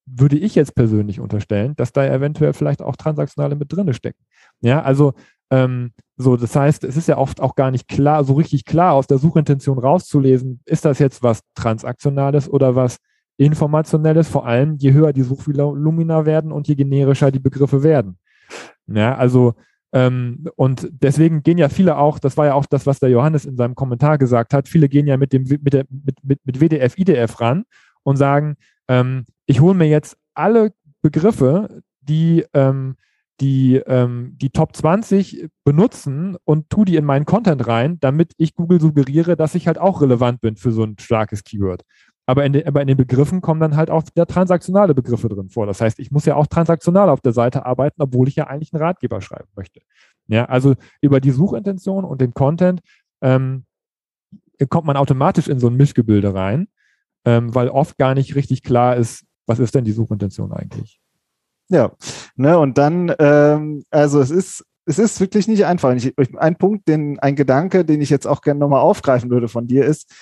würde 0.06 0.36
ich 0.36 0.54
jetzt 0.54 0.74
persönlich 0.74 1.20
unterstellen, 1.20 1.74
dass 1.76 1.92
da 1.92 2.04
eventuell 2.04 2.52
vielleicht 2.52 2.82
auch 2.82 2.96
Transaktionale 2.96 3.56
mit 3.56 3.72
drin 3.72 3.92
stecken. 3.94 4.22
Ja, 4.60 4.82
also 4.82 5.14
ähm, 5.50 5.92
so, 6.16 6.36
das 6.36 6.54
heißt, 6.54 6.84
es 6.84 6.96
ist 6.96 7.08
ja 7.08 7.16
oft 7.16 7.40
auch 7.40 7.54
gar 7.54 7.70
nicht 7.70 7.88
klar, 7.88 8.24
so 8.24 8.34
richtig 8.34 8.64
klar 8.64 8.92
aus 8.92 9.06
der 9.06 9.18
Suchintention 9.18 9.78
rauszulesen, 9.78 10.60
ist 10.66 10.84
das 10.84 10.98
jetzt 10.98 11.22
was 11.22 11.40
Transaktionales 11.54 12.48
oder 12.48 12.76
was 12.76 12.98
Informationelles, 13.36 14.28
vor 14.28 14.46
allem 14.46 14.76
je 14.76 14.92
höher 14.92 15.12
die 15.12 15.22
Suchvolumina 15.22 16.26
werden 16.26 16.52
und 16.52 16.68
je 16.68 16.74
generischer 16.74 17.30
die 17.30 17.40
Begriffe 17.40 17.82
werden. 17.82 18.18
Ja, 18.86 19.16
also 19.16 19.54
ähm, 19.92 20.46
und 20.56 20.88
deswegen 20.90 21.42
gehen 21.42 21.58
ja 21.58 21.68
viele 21.68 21.96
auch, 21.96 22.18
das 22.18 22.36
war 22.36 22.46
ja 22.46 22.54
auch 22.54 22.66
das, 22.66 22.86
was 22.86 23.00
der 23.00 23.10
Johannes 23.10 23.44
in 23.44 23.56
seinem 23.56 23.74
Kommentar 23.74 24.18
gesagt 24.18 24.52
hat, 24.52 24.68
viele 24.68 24.88
gehen 24.88 25.06
ja 25.06 25.16
mit 25.16 25.32
dem 25.32 25.44
mit, 25.44 25.72
der, 25.72 25.84
mit, 25.88 26.16
mit, 26.22 26.40
mit 26.44 26.60
WDF, 26.60 26.98
IDF 26.98 27.40
ran 27.40 27.64
und 28.02 28.16
sagen, 28.16 28.56
ähm, 28.88 29.24
ich 29.46 29.60
hole 29.60 29.74
mir 29.74 29.88
jetzt 29.88 30.16
alle 30.34 30.72
Begriffe, 31.00 31.82
die 32.02 32.44
ähm, 32.54 32.96
die, 33.40 33.76
ähm, 33.86 34.36
die 34.36 34.50
Top 34.50 34.76
20 34.76 35.48
benutzen 35.64 36.36
und 36.44 36.70
tu 36.70 36.84
die 36.84 36.96
in 36.96 37.04
meinen 37.04 37.24
Content 37.24 37.66
rein, 37.66 37.98
damit 38.00 38.32
ich 38.36 38.54
Google 38.54 38.80
suggeriere, 38.80 39.36
dass 39.36 39.54
ich 39.54 39.66
halt 39.66 39.78
auch 39.78 40.02
relevant 40.02 40.40
bin 40.40 40.56
für 40.56 40.70
so 40.70 40.84
ein 40.84 40.96
starkes 40.98 41.42
Keyword. 41.42 41.82
Aber 42.26 42.44
in, 42.44 42.54
den, 42.54 42.66
aber 42.66 42.80
in 42.80 42.88
den 42.88 42.96
Begriffen 42.96 43.42
kommen 43.42 43.60
dann 43.60 43.76
halt 43.76 43.90
auch 43.90 44.02
wieder 44.06 44.26
transaktionale 44.26 44.94
Begriffe 44.94 45.28
drin 45.28 45.50
vor. 45.50 45.66
Das 45.66 45.80
heißt, 45.80 45.98
ich 45.98 46.10
muss 46.10 46.24
ja 46.24 46.36
auch 46.36 46.46
transaktional 46.46 47.10
auf 47.10 47.20
der 47.20 47.32
Seite 47.32 47.66
arbeiten, 47.66 48.00
obwohl 48.00 48.28
ich 48.28 48.36
ja 48.36 48.46
eigentlich 48.46 48.72
einen 48.72 48.82
Ratgeber 48.82 49.20
schreiben 49.20 49.48
möchte. 49.54 49.80
Ja, 50.26 50.46
also 50.46 50.74
über 51.02 51.20
die 51.20 51.32
Suchintention 51.32 52.04
und 52.04 52.20
den 52.20 52.32
Content 52.32 52.80
ähm, 53.20 53.64
kommt 54.70 54.86
man 54.86 54.96
automatisch 54.96 55.48
in 55.48 55.58
so 55.58 55.66
ein 55.66 55.76
Mischgebilde 55.76 56.34
rein, 56.34 56.68
ähm, 57.26 57.54
weil 57.54 57.68
oft 57.68 57.98
gar 57.98 58.14
nicht 58.14 58.34
richtig 58.34 58.62
klar 58.62 58.96
ist, 58.96 59.24
was 59.46 59.58
ist 59.58 59.74
denn 59.74 59.84
die 59.84 59.92
Suchintention 59.92 60.52
eigentlich. 60.52 61.00
Ja, 61.68 61.92
ne, 62.36 62.58
und 62.58 62.78
dann, 62.78 63.12
ähm, 63.18 63.84
also 63.90 64.20
es 64.20 64.30
ist, 64.30 64.64
es 64.86 64.98
ist 64.98 65.20
wirklich 65.20 65.48
nicht 65.48 65.64
einfach. 65.64 65.94
Ich, 65.94 66.14
ein 66.38 66.56
Punkt, 66.56 66.88
den, 66.88 67.18
ein 67.18 67.36
Gedanke, 67.36 67.84
den 67.84 68.02
ich 68.02 68.10
jetzt 68.10 68.26
auch 68.26 68.42
gerne 68.42 68.60
nochmal 68.60 68.80
aufgreifen 68.80 69.30
würde 69.30 69.48
von 69.48 69.66
dir 69.66 69.84
ist, 69.84 70.12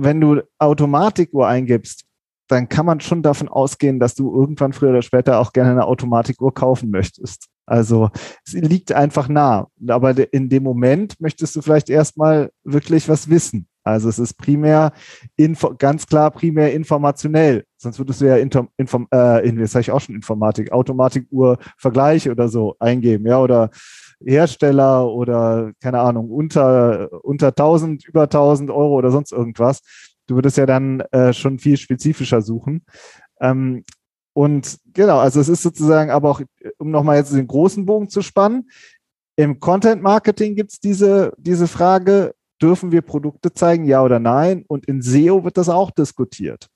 wenn 0.00 0.20
du 0.20 0.42
Automatikuhr 0.58 1.46
eingibst, 1.46 2.04
dann 2.48 2.68
kann 2.68 2.86
man 2.86 3.00
schon 3.00 3.22
davon 3.22 3.48
ausgehen, 3.48 3.98
dass 3.98 4.14
du 4.14 4.34
irgendwann 4.34 4.72
früher 4.72 4.90
oder 4.90 5.02
später 5.02 5.38
auch 5.38 5.52
gerne 5.52 5.70
eine 5.70 5.86
Automatikuhr 5.86 6.52
kaufen 6.52 6.90
möchtest. 6.90 7.48
Also 7.66 8.10
es 8.44 8.52
liegt 8.52 8.92
einfach 8.92 9.28
nah. 9.28 9.68
Aber 9.88 10.14
in 10.32 10.48
dem 10.48 10.62
Moment 10.62 11.20
möchtest 11.20 11.56
du 11.56 11.62
vielleicht 11.62 11.88
erstmal 11.88 12.50
wirklich 12.64 13.08
was 13.08 13.30
wissen. 13.30 13.68
Also 13.84 14.08
es 14.08 14.18
ist 14.18 14.34
primär 14.34 14.92
info, 15.36 15.74
ganz 15.76 16.06
klar 16.06 16.30
primär 16.30 16.72
informationell. 16.72 17.64
Sonst 17.76 17.98
würdest 17.98 18.20
du 18.20 18.26
ja 18.26 18.36
Inter, 18.36 18.68
inform, 18.76 19.08
äh, 19.12 19.48
jetzt 19.48 19.72
sage 19.72 19.82
ich 19.82 19.90
auch 19.90 20.00
schon 20.00 20.14
Informatik, 20.14 20.70
Automatikuhr 20.70 21.58
Vergleich 21.78 22.30
oder 22.30 22.48
so 22.48 22.76
eingeben, 22.78 23.26
ja, 23.26 23.40
oder 23.40 23.70
Hersteller 24.24 25.08
oder 25.08 25.72
keine 25.80 26.00
Ahnung, 26.00 26.30
unter, 26.30 27.24
unter 27.24 27.48
1000, 27.48 28.06
über 28.06 28.22
1000 28.22 28.70
Euro 28.70 28.94
oder 28.94 29.10
sonst 29.10 29.32
irgendwas. 29.32 29.80
Du 30.26 30.36
würdest 30.36 30.56
ja 30.56 30.66
dann 30.66 31.00
äh, 31.12 31.32
schon 31.32 31.58
viel 31.58 31.76
spezifischer 31.76 32.42
suchen. 32.42 32.84
Ähm, 33.40 33.84
und 34.34 34.78
genau, 34.92 35.18
also 35.18 35.40
es 35.40 35.48
ist 35.48 35.62
sozusagen 35.62 36.10
aber 36.10 36.30
auch, 36.30 36.40
um 36.78 36.90
nochmal 36.90 37.18
jetzt 37.18 37.34
den 37.34 37.46
großen 37.46 37.84
Bogen 37.84 38.08
zu 38.08 38.22
spannen, 38.22 38.70
im 39.36 39.60
Content 39.60 40.02
Marketing 40.02 40.54
gibt 40.54 40.72
es 40.72 40.80
diese, 40.80 41.32
diese 41.38 41.66
Frage, 41.66 42.34
dürfen 42.60 42.92
wir 42.92 43.02
Produkte 43.02 43.52
zeigen, 43.52 43.84
ja 43.84 44.02
oder 44.02 44.18
nein? 44.18 44.64
Und 44.68 44.86
in 44.86 45.02
SEO 45.02 45.44
wird 45.44 45.56
das 45.56 45.68
auch 45.68 45.90
diskutiert. 45.90 46.68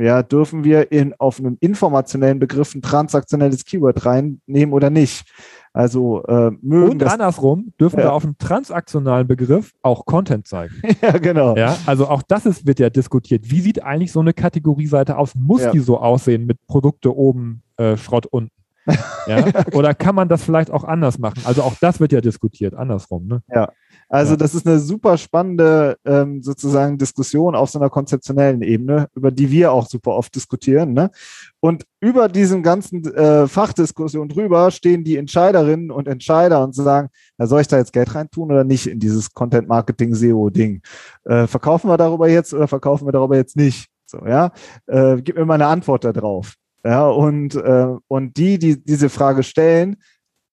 Ja, 0.00 0.22
dürfen 0.22 0.64
wir 0.64 0.92
in, 0.92 1.14
auf 1.18 1.38
einem 1.38 1.58
informationellen 1.60 2.38
Begriff 2.38 2.74
ein 2.74 2.80
transaktionelles 2.80 3.64
Keyword 3.66 4.06
reinnehmen 4.06 4.72
oder 4.72 4.88
nicht? 4.88 5.30
Also 5.72 6.24
äh, 6.24 6.50
mögen 6.62 6.92
Und 6.92 7.04
andersrum 7.04 7.72
dürfen 7.78 7.98
ja. 7.98 8.06
wir 8.06 8.12
auf 8.14 8.24
einem 8.24 8.38
transaktionalen 8.38 9.28
Begriff 9.28 9.72
auch 9.82 10.06
Content 10.06 10.46
zeigen. 10.48 10.74
ja, 11.02 11.18
genau. 11.18 11.54
Ja, 11.54 11.76
also 11.86 12.08
auch 12.08 12.22
das 12.22 12.46
ist, 12.46 12.66
wird 12.66 12.80
ja 12.80 12.90
diskutiert. 12.90 13.50
Wie 13.50 13.60
sieht 13.60 13.82
eigentlich 13.82 14.10
so 14.10 14.20
eine 14.20 14.32
Kategorieseite 14.32 15.16
aus? 15.16 15.34
Muss 15.34 15.62
ja. 15.62 15.70
die 15.70 15.78
so 15.78 15.98
aussehen 15.98 16.46
mit 16.46 16.58
Produkte 16.66 17.14
oben, 17.14 17.62
äh, 17.76 17.96
Schrott 17.96 18.26
unten? 18.26 18.52
Ja? 19.26 19.44
Oder 19.74 19.94
kann 19.94 20.14
man 20.14 20.28
das 20.28 20.42
vielleicht 20.42 20.70
auch 20.70 20.82
anders 20.82 21.18
machen? 21.18 21.42
Also 21.44 21.62
auch 21.62 21.74
das 21.80 22.00
wird 22.00 22.10
ja 22.10 22.20
diskutiert, 22.20 22.74
andersrum. 22.74 23.26
Ne? 23.26 23.42
Ja, 23.54 23.70
also 24.10 24.32
ja. 24.32 24.36
das 24.38 24.56
ist 24.56 24.66
eine 24.66 24.80
super 24.80 25.16
spannende 25.16 25.96
ähm, 26.04 26.42
sozusagen 26.42 26.98
Diskussion 26.98 27.54
auf 27.54 27.70
so 27.70 27.78
einer 27.78 27.90
konzeptionellen 27.90 28.60
Ebene, 28.60 29.06
über 29.14 29.30
die 29.30 29.52
wir 29.52 29.70
auch 29.70 29.86
super 29.86 30.16
oft 30.16 30.34
diskutieren. 30.34 30.92
Ne? 30.94 31.12
Und 31.60 31.84
über 32.00 32.28
diesen 32.28 32.64
ganzen 32.64 33.04
äh, 33.14 33.46
Fachdiskussion 33.46 34.28
drüber 34.28 34.72
stehen 34.72 35.04
die 35.04 35.16
Entscheiderinnen 35.16 35.92
und 35.92 36.08
Entscheider 36.08 36.64
und 36.64 36.74
sagen, 36.74 37.08
na, 37.38 37.46
soll 37.46 37.60
ich 37.60 37.68
da 37.68 37.78
jetzt 37.78 37.92
Geld 37.92 38.12
reintun 38.12 38.50
oder 38.50 38.64
nicht 38.64 38.88
in 38.88 38.98
dieses 38.98 39.32
Content 39.32 39.68
Marketing 39.68 40.12
SEO 40.12 40.50
Ding? 40.50 40.82
Äh, 41.24 41.46
verkaufen 41.46 41.88
wir 41.88 41.96
darüber 41.96 42.28
jetzt 42.28 42.52
oder 42.52 42.66
verkaufen 42.66 43.06
wir 43.06 43.12
darüber 43.12 43.36
jetzt 43.36 43.56
nicht? 43.56 43.86
So, 44.06 44.26
ja, 44.26 44.50
äh, 44.88 45.22
gib 45.22 45.36
mir 45.36 45.46
mal 45.46 45.54
eine 45.54 45.68
Antwort 45.68 46.04
darauf. 46.04 46.54
Ja, 46.84 47.08
und, 47.08 47.54
äh, 47.54 47.94
und 48.08 48.36
die, 48.36 48.58
die 48.58 48.82
diese 48.82 49.08
Frage 49.08 49.44
stellen, 49.44 49.96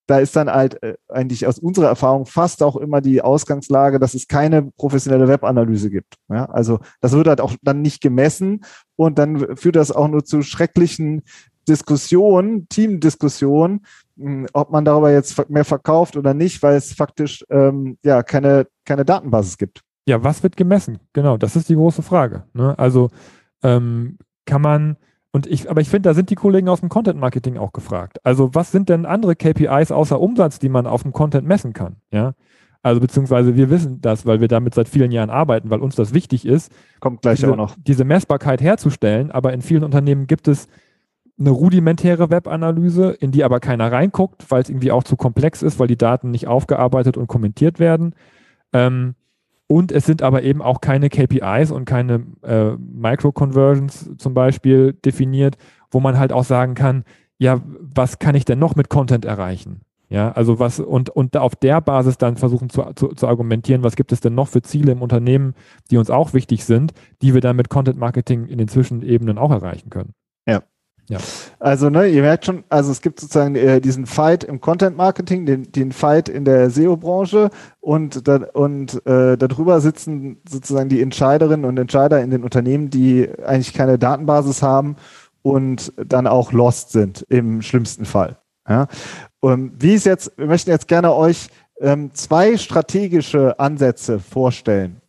da 0.08 0.18
ist 0.18 0.34
dann 0.36 0.50
halt 0.50 0.82
äh, 0.82 0.96
eigentlich 1.08 1.46
aus 1.46 1.58
unserer 1.58 1.88
Erfahrung 1.88 2.24
fast 2.26 2.62
auch 2.62 2.76
immer 2.76 3.00
die 3.00 3.20
Ausgangslage, 3.20 3.98
dass 3.98 4.14
es 4.14 4.26
keine 4.26 4.62
professionelle 4.62 5.28
Webanalyse 5.28 5.90
gibt. 5.90 6.14
Ja, 6.28 6.46
also 6.46 6.80
das 7.00 7.12
wird 7.12 7.28
halt 7.28 7.40
auch 7.40 7.52
dann 7.62 7.82
nicht 7.82 8.00
gemessen 8.00 8.64
und 8.96 9.18
dann 9.18 9.56
führt 9.56 9.76
das 9.76 9.92
auch 9.92 10.08
nur 10.08 10.24
zu 10.24 10.42
schrecklichen 10.42 11.22
Diskussionen, 11.68 12.68
Teamdiskussionen, 12.70 13.84
hm, 14.16 14.46
ob 14.54 14.70
man 14.70 14.86
darüber 14.86 15.12
jetzt 15.12 15.50
mehr 15.50 15.66
verkauft 15.66 16.16
oder 16.16 16.32
nicht, 16.32 16.62
weil 16.62 16.76
es 16.76 16.94
faktisch 16.94 17.44
ähm, 17.50 17.98
ja 18.02 18.22
keine, 18.22 18.66
keine 18.86 19.04
Datenbasis 19.04 19.58
gibt. 19.58 19.82
Ja, 20.06 20.24
was 20.24 20.42
wird 20.42 20.56
gemessen? 20.56 21.00
Genau, 21.12 21.36
das 21.36 21.54
ist 21.54 21.68
die 21.68 21.74
große 21.74 22.02
Frage. 22.02 22.44
Ne? 22.54 22.78
Also 22.78 23.10
ähm, 23.62 24.16
kann 24.46 24.62
man 24.62 24.96
und 25.30 25.46
ich, 25.46 25.70
aber 25.70 25.80
ich 25.80 25.88
finde, 25.88 26.08
da 26.08 26.14
sind 26.14 26.30
die 26.30 26.34
Kollegen 26.34 26.68
aus 26.68 26.80
dem 26.80 26.88
Content 26.88 27.20
Marketing 27.20 27.58
auch 27.58 27.72
gefragt. 27.72 28.18
Also, 28.24 28.54
was 28.54 28.72
sind 28.72 28.88
denn 28.88 29.04
andere 29.04 29.36
KPIs 29.36 29.92
außer 29.92 30.18
Umsatz, 30.18 30.58
die 30.58 30.70
man 30.70 30.86
auf 30.86 31.02
dem 31.02 31.12
Content 31.12 31.46
messen 31.46 31.72
kann? 31.74 31.96
Ja. 32.10 32.32
Also, 32.82 33.00
beziehungsweise 33.00 33.54
wir 33.54 33.68
wissen 33.68 34.00
das, 34.00 34.24
weil 34.24 34.40
wir 34.40 34.48
damit 34.48 34.74
seit 34.74 34.88
vielen 34.88 35.10
Jahren 35.10 35.30
arbeiten, 35.30 35.68
weil 35.68 35.80
uns 35.80 35.96
das 35.96 36.14
wichtig 36.14 36.46
ist. 36.46 36.72
Kommt 37.00 37.22
gleich 37.22 37.40
diese, 37.40 37.52
auch 37.52 37.56
noch. 37.56 37.74
Diese 37.76 38.04
Messbarkeit 38.04 38.62
herzustellen. 38.62 39.30
Aber 39.30 39.52
in 39.52 39.60
vielen 39.60 39.84
Unternehmen 39.84 40.26
gibt 40.26 40.48
es 40.48 40.68
eine 41.38 41.50
rudimentäre 41.50 42.30
Webanalyse, 42.30 43.10
in 43.10 43.30
die 43.30 43.44
aber 43.44 43.60
keiner 43.60 43.92
reinguckt, 43.92 44.50
weil 44.50 44.62
es 44.62 44.70
irgendwie 44.70 44.92
auch 44.92 45.04
zu 45.04 45.16
komplex 45.16 45.62
ist, 45.62 45.78
weil 45.78 45.86
die 45.86 45.96
Daten 45.96 46.30
nicht 46.30 46.48
aufgearbeitet 46.48 47.16
und 47.16 47.26
kommentiert 47.26 47.78
werden. 47.78 48.14
Ähm, 48.72 49.14
und 49.68 49.92
es 49.92 50.06
sind 50.06 50.22
aber 50.22 50.42
eben 50.42 50.62
auch 50.62 50.80
keine 50.80 51.10
KPIs 51.10 51.70
und 51.70 51.84
keine 51.84 52.26
äh, 52.42 52.72
Micro-Conversions 52.76 54.16
zum 54.16 54.34
Beispiel 54.34 54.94
definiert, 54.94 55.56
wo 55.90 56.00
man 56.00 56.18
halt 56.18 56.32
auch 56.32 56.44
sagen 56.44 56.74
kann, 56.74 57.04
ja, 57.36 57.60
was 57.80 58.18
kann 58.18 58.34
ich 58.34 58.44
denn 58.44 58.58
noch 58.58 58.74
mit 58.74 58.88
Content 58.88 59.24
erreichen? 59.24 59.82
Ja, 60.10 60.32
also 60.32 60.58
was 60.58 60.80
und, 60.80 61.10
und 61.10 61.36
auf 61.36 61.54
der 61.54 61.82
Basis 61.82 62.16
dann 62.16 62.38
versuchen 62.38 62.70
zu, 62.70 62.82
zu, 62.94 63.08
zu 63.08 63.28
argumentieren, 63.28 63.82
was 63.82 63.94
gibt 63.94 64.10
es 64.10 64.20
denn 64.20 64.34
noch 64.34 64.48
für 64.48 64.62
Ziele 64.62 64.92
im 64.92 65.02
Unternehmen, 65.02 65.54
die 65.90 65.98
uns 65.98 66.08
auch 66.08 66.32
wichtig 66.32 66.64
sind, 66.64 66.94
die 67.20 67.34
wir 67.34 67.42
dann 67.42 67.56
mit 67.56 67.68
Content 67.68 67.98
Marketing 67.98 68.46
in 68.46 68.56
den 68.56 68.68
Zwischenebenen 68.68 69.36
auch 69.36 69.50
erreichen 69.50 69.90
können. 69.90 70.14
Ja. 71.08 71.18
Also, 71.58 71.88
ne, 71.88 72.06
ihr 72.06 72.20
merkt 72.20 72.44
schon, 72.44 72.64
also 72.68 72.92
es 72.92 73.00
gibt 73.00 73.18
sozusagen 73.18 73.54
äh, 73.54 73.80
diesen 73.80 74.04
Fight 74.04 74.44
im 74.44 74.60
Content 74.60 74.96
Marketing, 74.96 75.46
den, 75.46 75.72
den 75.72 75.92
Fight 75.92 76.28
in 76.28 76.44
der 76.44 76.68
SEO-Branche 76.68 77.50
und, 77.80 78.28
da, 78.28 78.36
und 78.52 79.06
äh, 79.06 79.38
darüber 79.38 79.80
sitzen 79.80 80.42
sozusagen 80.48 80.90
die 80.90 81.00
Entscheiderinnen 81.00 81.64
und 81.64 81.78
Entscheider 81.78 82.20
in 82.20 82.30
den 82.30 82.44
Unternehmen, 82.44 82.90
die 82.90 83.28
eigentlich 83.44 83.72
keine 83.72 83.98
Datenbasis 83.98 84.62
haben 84.62 84.96
und 85.40 85.94
dann 85.96 86.26
auch 86.26 86.52
lost 86.52 86.92
sind 86.92 87.24
im 87.30 87.62
schlimmsten 87.62 88.04
Fall. 88.04 88.36
Ja. 88.68 88.86
Und 89.40 89.72
wie 89.80 89.94
ist 89.94 90.04
jetzt, 90.04 90.36
wir 90.36 90.46
möchten 90.46 90.70
jetzt 90.70 90.88
gerne 90.88 91.14
euch 91.14 91.48
ähm, 91.80 92.10
zwei 92.12 92.56
strategische 92.58 93.58
Ansätze 93.58 94.18
vorstellen, 94.18 95.00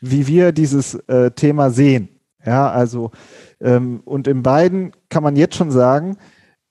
wie 0.00 0.26
wir 0.26 0.52
dieses 0.52 0.94
äh, 1.08 1.32
Thema 1.32 1.70
sehen. 1.70 2.08
Ja, 2.44 2.70
also 2.70 3.12
ähm, 3.51 3.51
und 3.62 4.26
in 4.26 4.42
beiden 4.42 4.92
kann 5.08 5.22
man 5.22 5.36
jetzt 5.36 5.54
schon 5.54 5.70
sagen, 5.70 6.16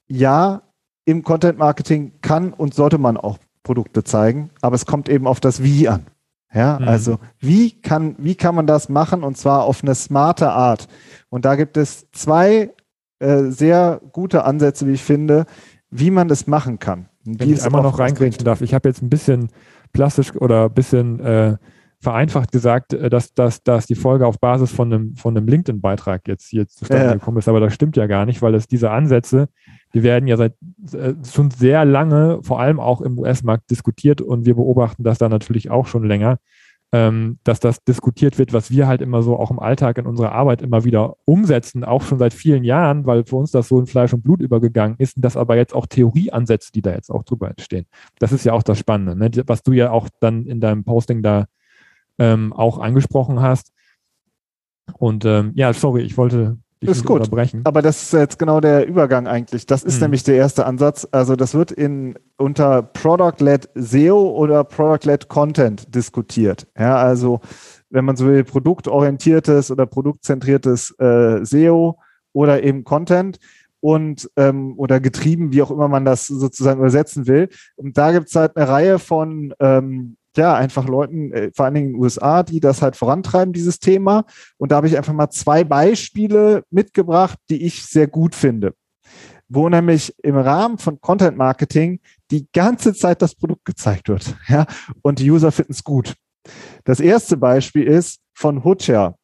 ja, 0.07 0.63
im 1.05 1.23
Content 1.23 1.57
Marketing 1.57 2.13
kann 2.21 2.53
und 2.53 2.73
sollte 2.73 2.97
man 2.97 3.17
auch 3.17 3.37
Produkte 3.63 4.03
zeigen, 4.03 4.49
aber 4.61 4.75
es 4.75 4.85
kommt 4.85 5.09
eben 5.09 5.27
auf 5.27 5.39
das 5.39 5.63
Wie 5.63 5.87
an. 5.87 6.07
Ja, 6.53 6.79
mhm. 6.79 6.87
also 6.87 7.19
wie 7.39 7.71
kann, 7.81 8.15
wie 8.17 8.35
kann 8.35 8.55
man 8.55 8.67
das 8.67 8.89
machen 8.89 9.23
und 9.23 9.37
zwar 9.37 9.63
auf 9.63 9.83
eine 9.83 9.95
smarte 9.95 10.51
Art? 10.51 10.87
Und 11.29 11.45
da 11.45 11.55
gibt 11.55 11.77
es 11.77 12.11
zwei 12.11 12.71
äh, 13.19 13.43
sehr 13.43 14.01
gute 14.11 14.43
Ansätze, 14.43 14.85
wie 14.87 14.93
ich 14.93 15.03
finde, 15.03 15.45
wie 15.89 16.11
man 16.11 16.27
das 16.27 16.47
machen 16.47 16.79
kann. 16.79 17.07
Wenn 17.23 17.53
ich 17.53 17.63
einmal 17.63 17.83
noch 17.83 17.99
reingrenzen 17.99 18.43
darf, 18.43 18.61
ich 18.61 18.73
habe 18.73 18.89
jetzt 18.89 19.01
ein 19.01 19.09
bisschen 19.09 19.49
plastisch 19.93 20.35
oder 20.35 20.65
ein 20.65 20.73
bisschen 20.73 21.19
äh, 21.19 21.57
vereinfacht 22.01 22.51
gesagt, 22.51 22.93
äh, 22.93 23.09
dass, 23.09 23.33
dass, 23.33 23.63
dass 23.63 23.85
die 23.85 23.95
Folge 23.95 24.27
auf 24.27 24.39
Basis 24.39 24.71
von 24.71 24.91
einem, 24.91 25.15
von 25.15 25.37
einem 25.37 25.47
LinkedIn-Beitrag 25.47 26.27
jetzt 26.27 26.49
hier 26.49 26.67
zustande 26.67 27.05
ja. 27.05 27.13
gekommen 27.13 27.37
ist, 27.37 27.47
aber 27.47 27.59
das 27.59 27.73
stimmt 27.73 27.95
ja 27.95 28.07
gar 28.07 28.25
nicht, 28.25 28.41
weil 28.41 28.55
es 28.55 28.67
diese 28.67 28.91
Ansätze, 28.91 29.47
die 29.93 30.03
werden 30.03 30.27
ja 30.27 30.37
seit 30.37 30.53
äh, 30.93 31.13
schon 31.29 31.51
sehr 31.51 31.85
lange, 31.85 32.39
vor 32.43 32.59
allem 32.59 32.79
auch 32.79 33.01
im 33.01 33.19
US-Markt 33.19 33.69
diskutiert 33.69 34.21
und 34.21 34.45
wir 34.45 34.55
beobachten 34.55 35.03
das 35.03 35.19
da 35.19 35.29
natürlich 35.29 35.69
auch 35.69 35.85
schon 35.85 36.03
länger, 36.03 36.39
ähm, 36.93 37.37
dass 37.43 37.59
das 37.59 37.83
diskutiert 37.83 38.37
wird, 38.37 38.51
was 38.51 38.69
wir 38.71 38.87
halt 38.87 39.01
immer 39.01 39.21
so 39.21 39.37
auch 39.37 39.51
im 39.51 39.59
Alltag 39.59 39.97
in 39.97 40.05
unserer 40.05 40.33
Arbeit 40.33 40.61
immer 40.61 40.83
wieder 40.83 41.15
umsetzen, 41.25 41.83
auch 41.85 42.01
schon 42.01 42.19
seit 42.19 42.33
vielen 42.33 42.63
Jahren, 42.63 43.05
weil 43.05 43.23
für 43.25 43.37
uns 43.37 43.51
das 43.51 43.69
so 43.69 43.79
in 43.79 43.85
Fleisch 43.85 44.11
und 44.11 44.23
Blut 44.23 44.41
übergegangen 44.41 44.97
ist 44.97 45.15
und 45.15 45.23
das 45.23 45.37
aber 45.37 45.55
jetzt 45.55 45.73
auch 45.73 45.85
Theorieansätze, 45.85 46.71
die 46.73 46.81
da 46.81 46.91
jetzt 46.91 47.09
auch 47.09 47.23
drüber 47.23 47.49
entstehen. 47.49 47.85
Das 48.19 48.33
ist 48.33 48.43
ja 48.43 48.53
auch 48.53 48.63
das 48.63 48.79
Spannende, 48.79 49.15
ne? 49.15 49.43
was 49.45 49.63
du 49.63 49.71
ja 49.71 49.91
auch 49.91 50.09
dann 50.19 50.45
in 50.47 50.59
deinem 50.59 50.83
Posting 50.83 51.21
da 51.21 51.45
ähm, 52.21 52.53
auch 52.53 52.77
angesprochen 52.77 53.41
hast. 53.41 53.71
Und 54.93 55.25
ähm, 55.25 55.51
ja, 55.55 55.73
sorry, 55.73 56.03
ich 56.03 56.17
wollte 56.17 56.57
ist 56.79 57.05
gut. 57.05 57.21
unterbrechen. 57.21 57.61
Aber 57.63 57.81
das 57.81 58.01
ist 58.01 58.13
jetzt 58.13 58.39
genau 58.39 58.59
der 58.59 58.87
Übergang 58.87 59.27
eigentlich. 59.27 59.65
Das 59.65 59.83
ist 59.83 59.95
hm. 59.95 60.01
nämlich 60.01 60.23
der 60.23 60.35
erste 60.35 60.65
Ansatz. 60.65 61.07
Also 61.11 61.35
das 61.35 61.53
wird 61.53 61.71
in 61.71 62.15
unter 62.37 62.81
Product-led 62.81 63.69
SEO 63.75 64.35
oder 64.35 64.63
Product-led 64.63 65.27
Content 65.27 65.93
diskutiert. 65.93 66.67
Ja, 66.77 66.95
also 66.97 67.39
wenn 67.89 68.05
man 68.05 68.15
so 68.15 68.25
will, 68.25 68.43
produktorientiertes 68.43 69.71
oder 69.71 69.85
produktzentriertes 69.85 70.95
äh, 70.99 71.43
SEO 71.43 71.99
oder 72.33 72.63
eben 72.63 72.83
Content 72.83 73.39
und 73.79 74.29
ähm, 74.37 74.73
oder 74.77 74.99
getrieben, 74.99 75.51
wie 75.53 75.61
auch 75.61 75.71
immer 75.71 75.87
man 75.87 76.05
das 76.05 76.27
sozusagen 76.27 76.79
übersetzen 76.79 77.27
will. 77.27 77.49
Und 77.75 77.97
da 77.97 78.11
gibt 78.11 78.29
es 78.29 78.35
halt 78.35 78.55
eine 78.55 78.67
Reihe 78.67 78.99
von 78.99 79.53
ähm, 79.59 80.17
ja, 80.37 80.55
einfach 80.55 80.87
Leuten, 80.87 81.31
äh, 81.31 81.51
vor 81.53 81.65
allen 81.65 81.73
Dingen 81.75 81.87
in 81.87 81.93
den 81.93 82.01
USA, 82.01 82.43
die 82.43 82.59
das 82.59 82.81
halt 82.81 82.95
vorantreiben, 82.95 83.53
dieses 83.53 83.79
Thema. 83.79 84.25
Und 84.57 84.71
da 84.71 84.77
habe 84.77 84.87
ich 84.87 84.97
einfach 84.97 85.13
mal 85.13 85.29
zwei 85.29 85.63
Beispiele 85.63 86.63
mitgebracht, 86.69 87.37
die 87.49 87.65
ich 87.65 87.85
sehr 87.85 88.07
gut 88.07 88.35
finde. 88.35 88.73
Wo 89.49 89.67
nämlich 89.67 90.15
im 90.23 90.37
Rahmen 90.37 90.77
von 90.77 91.01
Content 91.01 91.37
Marketing 91.37 91.99
die 92.31 92.47
ganze 92.53 92.93
Zeit 92.93 93.21
das 93.21 93.35
Produkt 93.35 93.65
gezeigt 93.65 94.09
wird. 94.09 94.35
Ja, 94.47 94.65
und 95.01 95.19
die 95.19 95.29
User 95.29 95.51
finden 95.51 95.73
es 95.73 95.83
gut. 95.83 96.15
Das 96.85 96.99
erste 96.99 97.37
Beispiel 97.37 97.83
ist 97.83 98.21
von 98.33 98.63
Hutcher. 98.63 99.15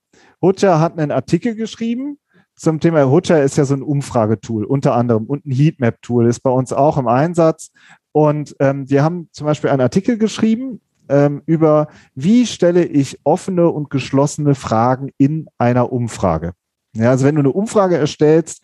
Hutcher 0.41 0.79
hat 0.79 0.99
einen 0.99 1.11
Artikel 1.11 1.55
geschrieben 1.55 2.19
zum 2.57 2.79
Thema 2.79 3.07
Hutcher 3.07 3.43
ist 3.43 3.55
ja 3.57 3.65
so 3.65 3.75
ein 3.75 3.83
Umfragetool 3.83 4.65
unter 4.65 4.95
anderem 4.95 5.25
und 5.25 5.45
ein 5.45 5.51
Heatmap-Tool 5.51 6.25
ist 6.25 6.39
bei 6.39 6.49
uns 6.49 6.73
auch 6.73 6.97
im 6.97 7.07
Einsatz. 7.07 7.71
Und 8.11 8.55
ähm, 8.59 8.89
wir 8.89 9.03
haben 9.03 9.29
zum 9.31 9.45
Beispiel 9.45 9.69
einen 9.69 9.81
Artikel 9.81 10.17
geschrieben 10.17 10.81
ähm, 11.09 11.41
über, 11.45 11.87
wie 12.15 12.45
stelle 12.45 12.85
ich 12.85 13.19
offene 13.23 13.69
und 13.69 13.89
geschlossene 13.89 14.55
Fragen 14.55 15.11
in 15.17 15.47
einer 15.57 15.91
Umfrage. 15.91 16.53
Ja, 16.95 17.11
also 17.11 17.25
wenn 17.25 17.35
du 17.35 17.41
eine 17.41 17.51
Umfrage 17.51 17.97
erstellst, 17.97 18.63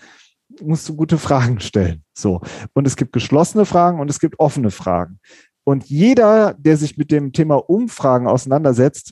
musst 0.62 0.88
du 0.88 0.96
gute 0.96 1.18
Fragen 1.18 1.60
stellen. 1.60 2.04
So. 2.18 2.42
Und 2.74 2.88
es 2.88 2.96
gibt 2.96 3.14
geschlossene 3.14 3.66
Fragen 3.66 4.00
und 4.00 4.10
es 4.10 4.20
gibt 4.20 4.40
offene 4.40 4.72
Fragen. 4.72 5.20
Und 5.64 5.86
jeder, 5.86 6.54
der 6.56 6.78
sich 6.78 6.98
mit 6.98 7.12
dem 7.12 7.32
Thema 7.32 7.56
Umfragen 7.56 8.28
auseinandersetzt, 8.28 9.12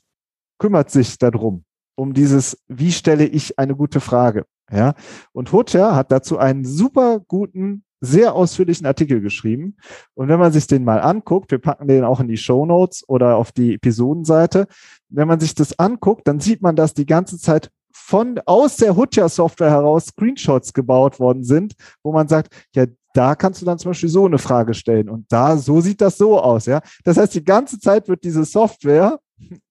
kümmert 0.59 0.91
sich 0.91 1.17
darum, 1.17 1.63
um 1.95 2.13
dieses, 2.13 2.57
wie 2.67 2.91
stelle 2.91 3.25
ich 3.25 3.57
eine 3.57 3.75
gute 3.75 3.99
Frage. 3.99 4.45
Ja, 4.71 4.93
und 5.33 5.51
Hocher 5.51 5.95
hat 5.95 6.11
dazu 6.11 6.37
einen 6.37 6.63
super 6.63 7.19
guten, 7.19 7.83
sehr 8.01 8.33
ausführlichen 8.33 8.87
Artikel 8.87 9.21
geschrieben. 9.21 9.77
Und 10.15 10.27
wenn 10.27 10.39
man 10.39 10.51
sich 10.51 10.67
den 10.67 10.83
mal 10.83 10.99
anguckt, 10.99 11.51
wir 11.51 11.59
packen 11.59 11.87
den 11.87 12.03
auch 12.03 12.19
in 12.19 12.27
die 12.27 12.37
Show 12.37 12.65
Notes 12.65 13.07
oder 13.07 13.37
auf 13.37 13.51
die 13.51 13.75
Episodenseite. 13.75 14.67
Wenn 15.09 15.27
man 15.27 15.39
sich 15.39 15.53
das 15.53 15.77
anguckt, 15.77 16.27
dann 16.27 16.39
sieht 16.39 16.61
man, 16.61 16.75
dass 16.75 16.95
die 16.95 17.05
ganze 17.05 17.37
Zeit 17.37 17.69
von 17.93 18.39
aus 18.45 18.77
der 18.77 18.95
Hutcher 18.95 19.29
Software 19.29 19.69
heraus 19.69 20.07
Screenshots 20.07 20.73
gebaut 20.73 21.19
worden 21.19 21.43
sind, 21.43 21.73
wo 22.03 22.11
man 22.11 22.27
sagt, 22.27 22.53
ja, 22.73 22.85
da 23.13 23.35
kannst 23.35 23.61
du 23.61 23.65
dann 23.65 23.77
zum 23.77 23.91
Beispiel 23.91 24.09
so 24.09 24.25
eine 24.25 24.37
Frage 24.37 24.73
stellen 24.73 25.09
und 25.09 25.31
da, 25.31 25.57
so 25.57 25.81
sieht 25.81 26.01
das 26.01 26.17
so 26.17 26.39
aus, 26.39 26.65
ja. 26.65 26.81
Das 27.03 27.17
heißt, 27.17 27.35
die 27.35 27.43
ganze 27.43 27.79
Zeit 27.79 28.07
wird 28.07 28.23
diese 28.23 28.45
Software 28.45 29.19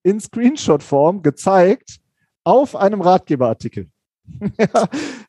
in 0.03 0.19
Screenshot-Form 0.19 1.23
gezeigt 1.23 1.97
auf 2.43 2.75
einem 2.75 3.01
Ratgeberartikel. 3.01 3.89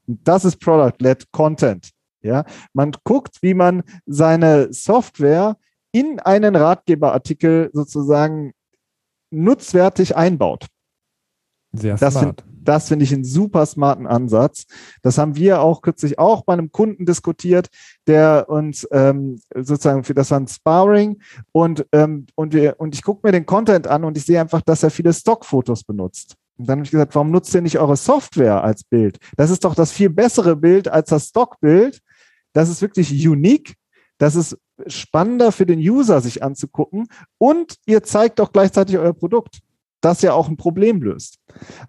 das 0.06 0.44
ist 0.44 0.56
Product-led 0.60 1.30
Content. 1.32 1.90
Ja, 2.22 2.44
man 2.72 2.92
guckt, 3.04 3.38
wie 3.42 3.54
man 3.54 3.82
seine 4.06 4.72
Software 4.72 5.56
in 5.92 6.20
einen 6.20 6.56
Ratgeberartikel 6.56 7.70
sozusagen 7.72 8.52
nutzwertig 9.30 10.16
einbaut. 10.16 10.66
Sehr 11.72 11.96
das 11.96 12.14
smart. 12.14 12.42
Find, 12.42 12.52
das 12.62 12.88
finde 12.88 13.04
ich 13.04 13.12
einen 13.12 13.24
super 13.24 13.66
smarten 13.66 14.06
Ansatz. 14.06 14.66
Das 15.02 15.18
haben 15.18 15.36
wir 15.36 15.60
auch 15.62 15.82
kürzlich 15.82 16.18
auch 16.18 16.44
bei 16.44 16.52
einem 16.52 16.70
Kunden 16.70 17.06
diskutiert, 17.06 17.68
der 18.06 18.46
uns 18.48 18.86
ähm, 18.92 19.40
sozusagen 19.54 20.04
für 20.04 20.14
das 20.14 20.30
war 20.30 20.40
ein 20.40 20.48
Sparring 20.48 21.20
und 21.50 21.86
ähm, 21.92 22.26
und 22.34 22.54
wir 22.54 22.76
und 22.78 22.94
ich 22.94 23.02
gucke 23.02 23.26
mir 23.26 23.32
den 23.32 23.46
Content 23.46 23.86
an 23.86 24.04
und 24.04 24.16
ich 24.16 24.24
sehe 24.24 24.40
einfach, 24.40 24.62
dass 24.62 24.82
er 24.82 24.90
viele 24.90 25.12
Stockfotos 25.12 25.82
benutzt. 25.84 26.36
Und 26.58 26.68
dann 26.68 26.78
habe 26.78 26.84
ich 26.84 26.90
gesagt, 26.90 27.14
warum 27.14 27.30
nutzt 27.30 27.54
ihr 27.54 27.62
nicht 27.62 27.78
eure 27.78 27.96
Software 27.96 28.62
als 28.62 28.84
Bild? 28.84 29.18
Das 29.36 29.50
ist 29.50 29.64
doch 29.64 29.74
das 29.74 29.90
viel 29.90 30.10
bessere 30.10 30.54
Bild 30.54 30.86
als 30.88 31.08
das 31.08 31.28
Stockbild. 31.28 32.00
Das 32.52 32.68
ist 32.68 32.82
wirklich 32.82 33.26
unique. 33.26 33.74
Das 34.18 34.36
ist 34.36 34.56
spannender 34.86 35.52
für 35.52 35.66
den 35.66 35.78
User, 35.78 36.20
sich 36.20 36.42
anzugucken. 36.42 37.08
Und 37.38 37.76
ihr 37.86 38.02
zeigt 38.02 38.38
doch 38.38 38.52
gleichzeitig 38.52 38.98
euer 38.98 39.14
Produkt, 39.14 39.60
das 40.00 40.22
ja 40.22 40.32
auch 40.32 40.48
ein 40.48 40.56
Problem 40.56 41.02
löst. 41.02 41.38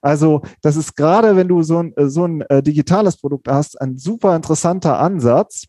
Also, 0.02 0.42
das 0.62 0.76
ist 0.76 0.96
gerade, 0.96 1.36
wenn 1.36 1.48
du 1.48 1.64
so 1.64 1.80
ein, 1.80 1.94
so 1.98 2.26
ein 2.26 2.42
äh, 2.42 2.62
digitales 2.62 3.18
Produkt 3.18 3.48
hast, 3.48 3.80
ein 3.82 3.98
super 3.98 4.36
interessanter 4.36 5.00
Ansatz. 5.00 5.66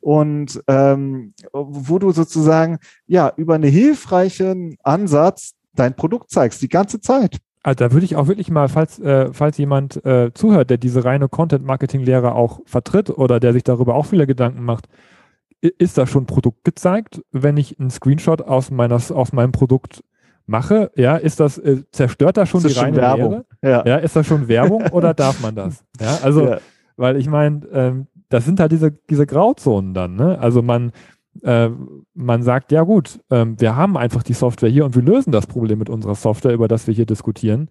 Und 0.00 0.62
ähm, 0.68 1.34
wo 1.52 1.98
du 1.98 2.12
sozusagen 2.12 2.78
ja 3.06 3.32
über 3.36 3.56
einen 3.56 3.70
hilfreichen 3.70 4.76
Ansatz 4.84 5.54
dein 5.74 5.94
Produkt 5.96 6.30
zeigst, 6.30 6.62
die 6.62 6.68
ganze 6.68 7.00
Zeit. 7.00 7.38
Also 7.62 7.76
da 7.76 7.92
würde 7.92 8.04
ich 8.04 8.16
auch 8.16 8.28
wirklich 8.28 8.50
mal, 8.50 8.68
falls, 8.68 8.98
äh, 8.98 9.32
falls 9.32 9.58
jemand 9.58 10.04
äh, 10.04 10.32
zuhört, 10.32 10.70
der 10.70 10.78
diese 10.78 11.04
reine 11.04 11.28
Content-Marketing-Lehre 11.28 12.34
auch 12.34 12.60
vertritt 12.66 13.10
oder 13.10 13.40
der 13.40 13.52
sich 13.52 13.64
darüber 13.64 13.94
auch 13.94 14.06
viele 14.06 14.26
Gedanken 14.26 14.64
macht, 14.64 14.88
ist 15.60 15.98
da 15.98 16.06
schon 16.06 16.26
Produkt 16.26 16.64
gezeigt, 16.64 17.20
wenn 17.32 17.56
ich 17.56 17.80
einen 17.80 17.90
Screenshot 17.90 18.42
aus, 18.42 18.70
meiner, 18.70 18.96
aus 18.96 19.32
meinem 19.32 19.52
Produkt 19.52 20.04
mache? 20.46 20.90
Ja, 20.94 21.16
ist 21.16 21.40
das, 21.40 21.58
äh, 21.58 21.82
zerstört 21.90 22.36
da 22.36 22.46
schon 22.46 22.64
ist 22.64 22.76
die 22.76 22.80
reine 22.80 22.96
Werbung? 22.96 23.30
Lehre? 23.30 23.44
Ja. 23.62 23.84
ja. 23.84 23.96
ist 23.96 24.14
das 24.14 24.26
schon 24.26 24.48
Werbung 24.48 24.86
oder 24.92 25.14
darf 25.14 25.40
man 25.40 25.54
das? 25.54 25.84
Ja, 26.00 26.18
also, 26.22 26.48
ja. 26.48 26.58
weil 26.96 27.16
ich 27.16 27.28
meine, 27.28 27.66
ähm, 27.72 28.06
das 28.28 28.44
sind 28.44 28.60
halt 28.60 28.72
diese, 28.72 28.92
diese 28.92 29.26
Grauzonen 29.26 29.94
dann, 29.94 30.14
ne? 30.14 30.38
Also 30.38 30.62
man, 30.62 30.92
äh, 31.42 31.70
man 32.14 32.42
sagt, 32.42 32.72
ja 32.72 32.82
gut, 32.82 33.20
ähm, 33.30 33.60
wir 33.60 33.76
haben 33.76 33.96
einfach 33.96 34.22
die 34.22 34.32
Software 34.32 34.68
hier 34.68 34.84
und 34.84 34.94
wir 34.94 35.02
lösen 35.02 35.32
das 35.32 35.46
Problem 35.46 35.78
mit 35.78 35.90
unserer 35.90 36.14
Software, 36.14 36.52
über 36.52 36.68
das 36.68 36.86
wir 36.86 36.94
hier 36.94 37.06
diskutieren. 37.06 37.68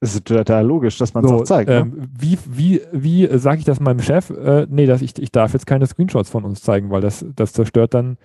Das 0.00 0.14
ist 0.14 0.26
total 0.26 0.64
logisch, 0.64 0.96
dass 0.98 1.12
man 1.14 1.24
es 1.24 1.30
so, 1.30 1.36
auch 1.38 1.44
zeigt. 1.44 1.70
Ähm, 1.70 1.90
ne? 1.90 2.08
Wie, 2.18 2.38
wie, 2.48 2.80
wie 2.92 3.38
sage 3.38 3.58
ich 3.58 3.64
das 3.64 3.80
meinem 3.80 4.00
Chef? 4.00 4.30
Äh, 4.30 4.66
nee, 4.70 4.86
dass 4.86 5.02
ich, 5.02 5.18
ich 5.18 5.32
darf 5.32 5.52
jetzt 5.52 5.66
keine 5.66 5.86
Screenshots 5.86 6.30
von 6.30 6.44
uns 6.44 6.62
zeigen, 6.62 6.90
weil 6.90 7.00
das, 7.00 7.26
das 7.34 7.52
zerstört 7.52 7.94
dann 7.94 8.16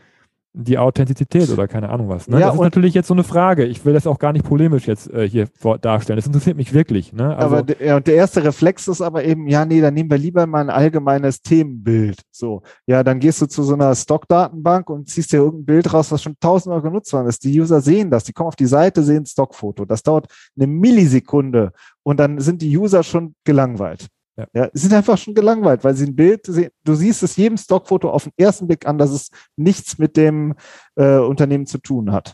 die 0.56 0.78
Authentizität 0.78 1.50
oder 1.50 1.68
keine 1.68 1.90
Ahnung 1.90 2.10
was. 2.10 2.28
Ne? 2.28 2.40
Ja, 2.40 2.48
das 2.48 2.56
ist 2.56 2.62
natürlich 2.62 2.94
jetzt 2.94 3.08
so 3.08 3.16
eine 3.16 3.24
Frage. 3.24 3.66
Ich 3.66 3.86
will 3.86 3.94
das 3.94 4.06
auch 4.06 4.20
gar 4.20 4.34
nicht 4.34 4.46
polemisch 4.46 4.88
jetzt 4.88 5.12
äh, 5.12 5.28
hier 5.28 5.48
vor, 5.48 5.80
darstellen. 5.80 6.18
Das 6.18 6.28
interessiert 6.28 6.58
mich 6.58 6.74
wirklich. 6.74 7.12
Ne? 7.12 7.36
Also, 7.36 7.56
aber 7.56 7.64
der, 7.64 8.00
der 8.02 8.14
erste 8.14 8.44
Reflex 8.44 8.88
ist 8.88 9.02
aber 9.02 9.24
eben, 9.24 9.48
ja, 9.48 9.66
nee, 9.66 9.82
dann 9.82 9.96
nehmen 9.96 10.12
wir 10.12 10.20
lieber 10.20 10.46
mal 10.46 10.62
ein 10.62 10.70
allgemeines 10.70 11.42
Themenbild. 11.42 12.22
So, 12.32 12.62
ja, 12.86 13.04
dann 13.04 13.20
gehst 13.20 13.42
du 13.42 13.48
zu 13.48 13.64
so 13.64 13.74
einer 13.74 13.96
Stockdatenbank 13.96 14.92
und 14.92 15.10
ziehst 15.10 15.34
dir 15.34 15.38
irgendein 15.38 15.66
Bild 15.66 15.92
raus, 15.92 16.12
was 16.12 16.22
schon 16.22 16.36
tausendmal 16.40 16.84
genutzt 16.84 17.12
worden 17.14 17.28
ist. 17.28 17.44
Die 17.44 17.60
User 17.60 17.82
sehen 17.82 18.12
das, 18.12 18.24
die 18.24 18.34
kommen 18.34 18.48
auf 18.48 18.56
die 18.56 18.68
Seite, 18.68 19.02
sehen 19.02 19.26
Stockfoto. 19.26 19.86
Das 19.86 20.04
dauert 20.04 20.28
eine 20.56 20.68
Millisekunde 20.68 21.72
und 22.04 22.20
dann 22.20 22.40
sind 22.40 22.62
die 22.62 22.78
User 22.78 23.02
schon 23.02 23.34
gelangweilt. 23.44 24.08
Ja. 24.36 24.48
ja, 24.54 24.70
sind 24.74 24.94
einfach 24.94 25.18
schon 25.18 25.36
gelangweilt, 25.36 25.84
weil 25.84 25.96
sie 25.96 26.08
ein 26.08 26.16
Bild 26.16 26.46
sehen. 26.48 26.72
Du 26.84 26.96
siehst 26.96 27.22
es 27.22 27.36
jedem 27.36 27.58
Stockfoto 27.58 28.10
auf 28.10 28.24
den 28.24 28.34
ersten 28.36 28.68
Blick 28.68 28.88
an, 28.88 28.98
dass 28.98 29.12
es 29.12 29.30
nichts 29.58 30.00
mit 30.00 30.18
dem 30.18 30.56
äh, 30.96 31.18
Unternehmen 31.18 31.68
zu 31.68 31.78
tun 31.78 32.12
hat. 32.12 32.34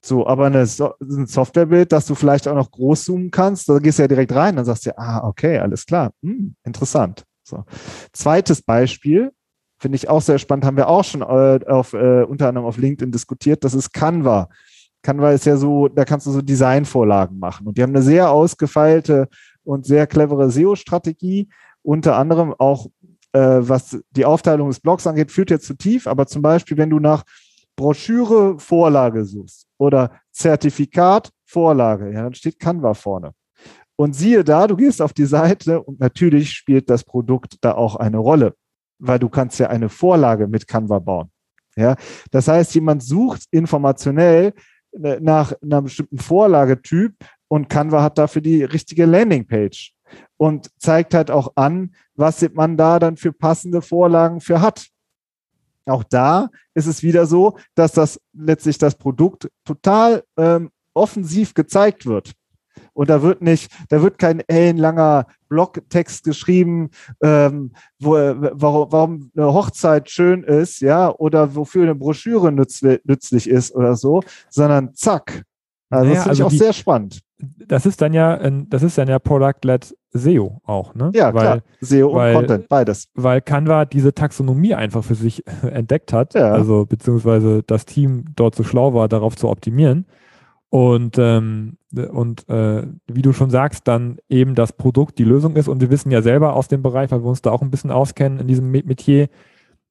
So, 0.00 0.26
aber 0.26 0.46
eine 0.46 0.66
so 0.66 0.92
ein 1.00 1.26
Softwarebild, 1.26 1.90
dass 1.90 2.06
du 2.06 2.14
vielleicht 2.14 2.46
auch 2.46 2.54
noch 2.54 2.70
groß 2.70 3.04
zoomen 3.04 3.30
kannst, 3.30 3.68
da 3.68 3.78
gehst 3.78 3.98
du 3.98 4.02
ja 4.02 4.08
direkt 4.08 4.32
rein, 4.32 4.56
dann 4.56 4.64
sagst 4.64 4.86
du 4.86 4.90
ja, 4.90 4.98
ah, 4.98 5.26
okay, 5.26 5.58
alles 5.58 5.86
klar, 5.86 6.12
hm, 6.22 6.54
interessant. 6.64 7.24
So. 7.42 7.64
Zweites 8.12 8.62
Beispiel, 8.62 9.32
finde 9.80 9.96
ich 9.96 10.08
auch 10.08 10.22
sehr 10.22 10.38
spannend, 10.38 10.64
haben 10.66 10.76
wir 10.76 10.88
auch 10.88 11.04
schon 11.04 11.22
äh, 11.22 11.60
auf, 11.66 11.94
äh, 11.94 12.22
unter 12.22 12.48
anderem 12.48 12.66
auf 12.66 12.76
LinkedIn 12.76 13.10
diskutiert, 13.10 13.64
das 13.64 13.74
ist 13.74 13.92
Canva. 13.92 14.48
Canva 15.02 15.32
ist 15.32 15.46
ja 15.46 15.56
so, 15.56 15.88
da 15.88 16.04
kannst 16.04 16.26
du 16.26 16.30
so 16.30 16.42
Designvorlagen 16.42 17.38
machen 17.38 17.66
und 17.66 17.76
die 17.76 17.82
haben 17.82 17.94
eine 17.94 18.02
sehr 18.02 18.30
ausgefeilte 18.30 19.28
und 19.68 19.84
sehr 19.84 20.06
clevere 20.06 20.50
SEO-Strategie, 20.50 21.50
unter 21.82 22.16
anderem 22.16 22.54
auch 22.58 22.86
äh, 23.32 23.38
was 23.60 23.98
die 24.10 24.24
Aufteilung 24.24 24.68
des 24.68 24.80
Blogs 24.80 25.06
angeht, 25.06 25.30
führt 25.30 25.50
jetzt 25.50 25.66
zu 25.66 25.74
tief, 25.74 26.06
aber 26.06 26.26
zum 26.26 26.40
Beispiel, 26.40 26.78
wenn 26.78 26.90
du 26.90 26.98
nach 26.98 27.24
Broschüre 27.76 28.58
Vorlage 28.58 29.24
suchst 29.24 29.66
oder 29.76 30.12
Zertifikat 30.32 31.30
Vorlage, 31.44 32.12
ja, 32.12 32.22
dann 32.22 32.34
steht 32.34 32.58
Canva 32.58 32.94
vorne. 32.94 33.32
Und 33.96 34.14
siehe 34.14 34.44
da, 34.44 34.66
du 34.66 34.76
gehst 34.76 35.02
auf 35.02 35.12
die 35.12 35.26
Seite 35.26 35.82
und 35.82 36.00
natürlich 36.00 36.52
spielt 36.52 36.88
das 36.88 37.04
Produkt 37.04 37.56
da 37.60 37.72
auch 37.72 37.96
eine 37.96 38.18
Rolle, 38.18 38.54
weil 38.98 39.18
du 39.18 39.28
kannst 39.28 39.58
ja 39.58 39.68
eine 39.68 39.88
Vorlage 39.90 40.48
mit 40.48 40.66
Canva 40.66 40.98
bauen. 40.98 41.30
Ja, 41.76 41.96
das 42.30 42.48
heißt, 42.48 42.74
jemand 42.74 43.02
sucht 43.02 43.44
informationell 43.50 44.54
äh, 44.92 45.20
nach 45.20 45.52
einer 45.62 45.82
bestimmten 45.82 46.18
Vorlagetyp, 46.18 47.14
und 47.48 47.68
Canva 47.68 48.02
hat 48.02 48.18
dafür 48.18 48.42
die 48.42 48.62
richtige 48.62 49.06
Landingpage 49.06 49.92
und 50.36 50.70
zeigt 50.78 51.14
halt 51.14 51.30
auch 51.30 51.52
an, 51.56 51.94
was 52.14 52.46
man 52.52 52.76
da 52.76 52.98
dann 52.98 53.16
für 53.16 53.32
passende 53.32 53.82
Vorlagen 53.82 54.40
für 54.40 54.60
hat. 54.60 54.88
Auch 55.86 56.04
da 56.04 56.50
ist 56.74 56.86
es 56.86 57.02
wieder 57.02 57.26
so, 57.26 57.58
dass 57.74 57.92
das 57.92 58.20
letztlich 58.34 58.78
das 58.78 58.94
Produkt 58.94 59.48
total 59.64 60.22
ähm, 60.36 60.70
offensiv 60.92 61.54
gezeigt 61.54 62.06
wird. 62.06 62.32
Und 62.92 63.10
da 63.10 63.22
wird 63.22 63.42
nicht, 63.42 63.70
da 63.88 64.02
wird 64.02 64.18
kein 64.18 64.40
ellenlanger 64.40 65.26
Blogtext 65.48 66.24
geschrieben, 66.24 66.90
ähm, 67.22 67.72
wo, 67.98 68.12
warum, 68.12 68.92
warum 68.92 69.30
eine 69.36 69.52
Hochzeit 69.52 70.10
schön 70.10 70.42
ist, 70.42 70.80
ja, 70.80 71.10
oder 71.10 71.54
wofür 71.54 71.84
eine 71.84 71.94
Broschüre 71.94 72.52
nütz, 72.52 72.82
nützlich 72.82 73.48
ist 73.48 73.74
oder 73.74 73.96
so, 73.96 74.22
sondern 74.50 74.94
zack. 74.94 75.44
Also 75.90 76.04
naja, 76.04 76.14
das 76.14 76.22
finde 76.22 76.30
also 76.30 76.42
ich 76.42 76.46
auch 76.46 76.50
die, 76.50 76.58
sehr 76.58 76.72
spannend. 76.72 77.20
Das 77.66 77.86
ist 77.86 78.02
dann 78.02 78.12
ja, 78.12 78.38
das 78.68 78.82
ist 78.82 78.98
dann 78.98 79.08
ja 79.08 79.18
Product-led 79.18 79.94
SEO 80.12 80.60
auch, 80.64 80.94
ne? 80.94 81.10
Ja, 81.14 81.32
weil, 81.34 81.42
klar. 81.42 81.58
SEO 81.80 82.14
weil, 82.14 82.34
und 82.34 82.40
Content, 82.40 82.68
beides. 82.68 83.08
Weil 83.14 83.40
Canva 83.40 83.84
diese 83.84 84.12
Taxonomie 84.12 84.74
einfach 84.74 85.04
für 85.04 85.14
sich 85.14 85.44
entdeckt 85.62 86.12
hat, 86.12 86.34
ja. 86.34 86.52
also 86.52 86.86
beziehungsweise 86.86 87.62
das 87.62 87.86
Team 87.86 88.24
dort 88.34 88.54
so 88.54 88.64
schlau 88.64 88.94
war, 88.94 89.08
darauf 89.08 89.36
zu 89.36 89.48
optimieren. 89.48 90.06
Und, 90.70 91.16
ähm, 91.18 91.78
und 92.10 92.46
äh, 92.48 92.86
wie 93.06 93.22
du 93.22 93.32
schon 93.32 93.48
sagst, 93.48 93.88
dann 93.88 94.18
eben 94.28 94.54
das 94.54 94.74
Produkt 94.74 95.18
die 95.18 95.24
Lösung 95.24 95.56
ist. 95.56 95.68
Und 95.68 95.80
wir 95.80 95.90
wissen 95.90 96.10
ja 96.10 96.20
selber 96.20 96.54
aus 96.54 96.68
dem 96.68 96.82
Bereich, 96.82 97.10
weil 97.10 97.22
wir 97.22 97.28
uns 97.28 97.40
da 97.40 97.50
auch 97.50 97.62
ein 97.62 97.70
bisschen 97.70 97.90
auskennen 97.90 98.38
in 98.40 98.46
diesem 98.46 98.70
Metier, 98.70 99.28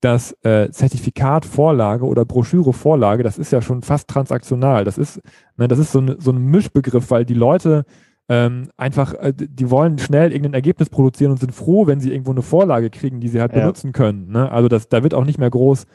dass 0.01 0.35
äh, 0.43 0.69
Zertifikat 0.69 1.45
Vorlage 1.45 2.05
oder 2.05 2.25
Broschüre 2.25 2.73
Vorlage, 2.73 3.23
das 3.23 3.37
ist 3.37 3.51
ja 3.51 3.61
schon 3.61 3.81
fast 3.81 4.07
transaktional. 4.07 4.83
Das 4.83 4.97
ist, 4.97 5.21
ne, 5.57 5.67
das 5.67 5.79
ist 5.79 5.91
so, 5.91 6.01
ne, 6.01 6.17
so 6.19 6.31
ein 6.31 6.37
Mischbegriff, 6.37 7.09
weil 7.09 7.25
die 7.25 7.33
Leute 7.33 7.85
ähm, 8.29 8.69
einfach, 8.77 9.13
äh, 9.15 9.33
die 9.35 9.71
wollen 9.71 9.97
schnell 9.97 10.31
irgendein 10.31 10.53
Ergebnis 10.53 10.89
produzieren 10.89 11.31
und 11.31 11.39
sind 11.39 11.53
froh, 11.53 11.87
wenn 11.87 11.99
sie 11.99 12.11
irgendwo 12.11 12.31
eine 12.31 12.41
Vorlage 12.41 12.89
kriegen, 12.89 13.19
die 13.19 13.29
sie 13.29 13.39
halt 13.39 13.53
ja. 13.53 13.61
benutzen 13.61 13.91
können. 13.91 14.29
Ne? 14.31 14.51
Also 14.51 14.67
das, 14.67 14.89
da 14.89 15.01
wird 15.01 15.13
auch 15.13 15.25
nicht 15.25 15.39
mehr 15.39 15.49
groß 15.49 15.85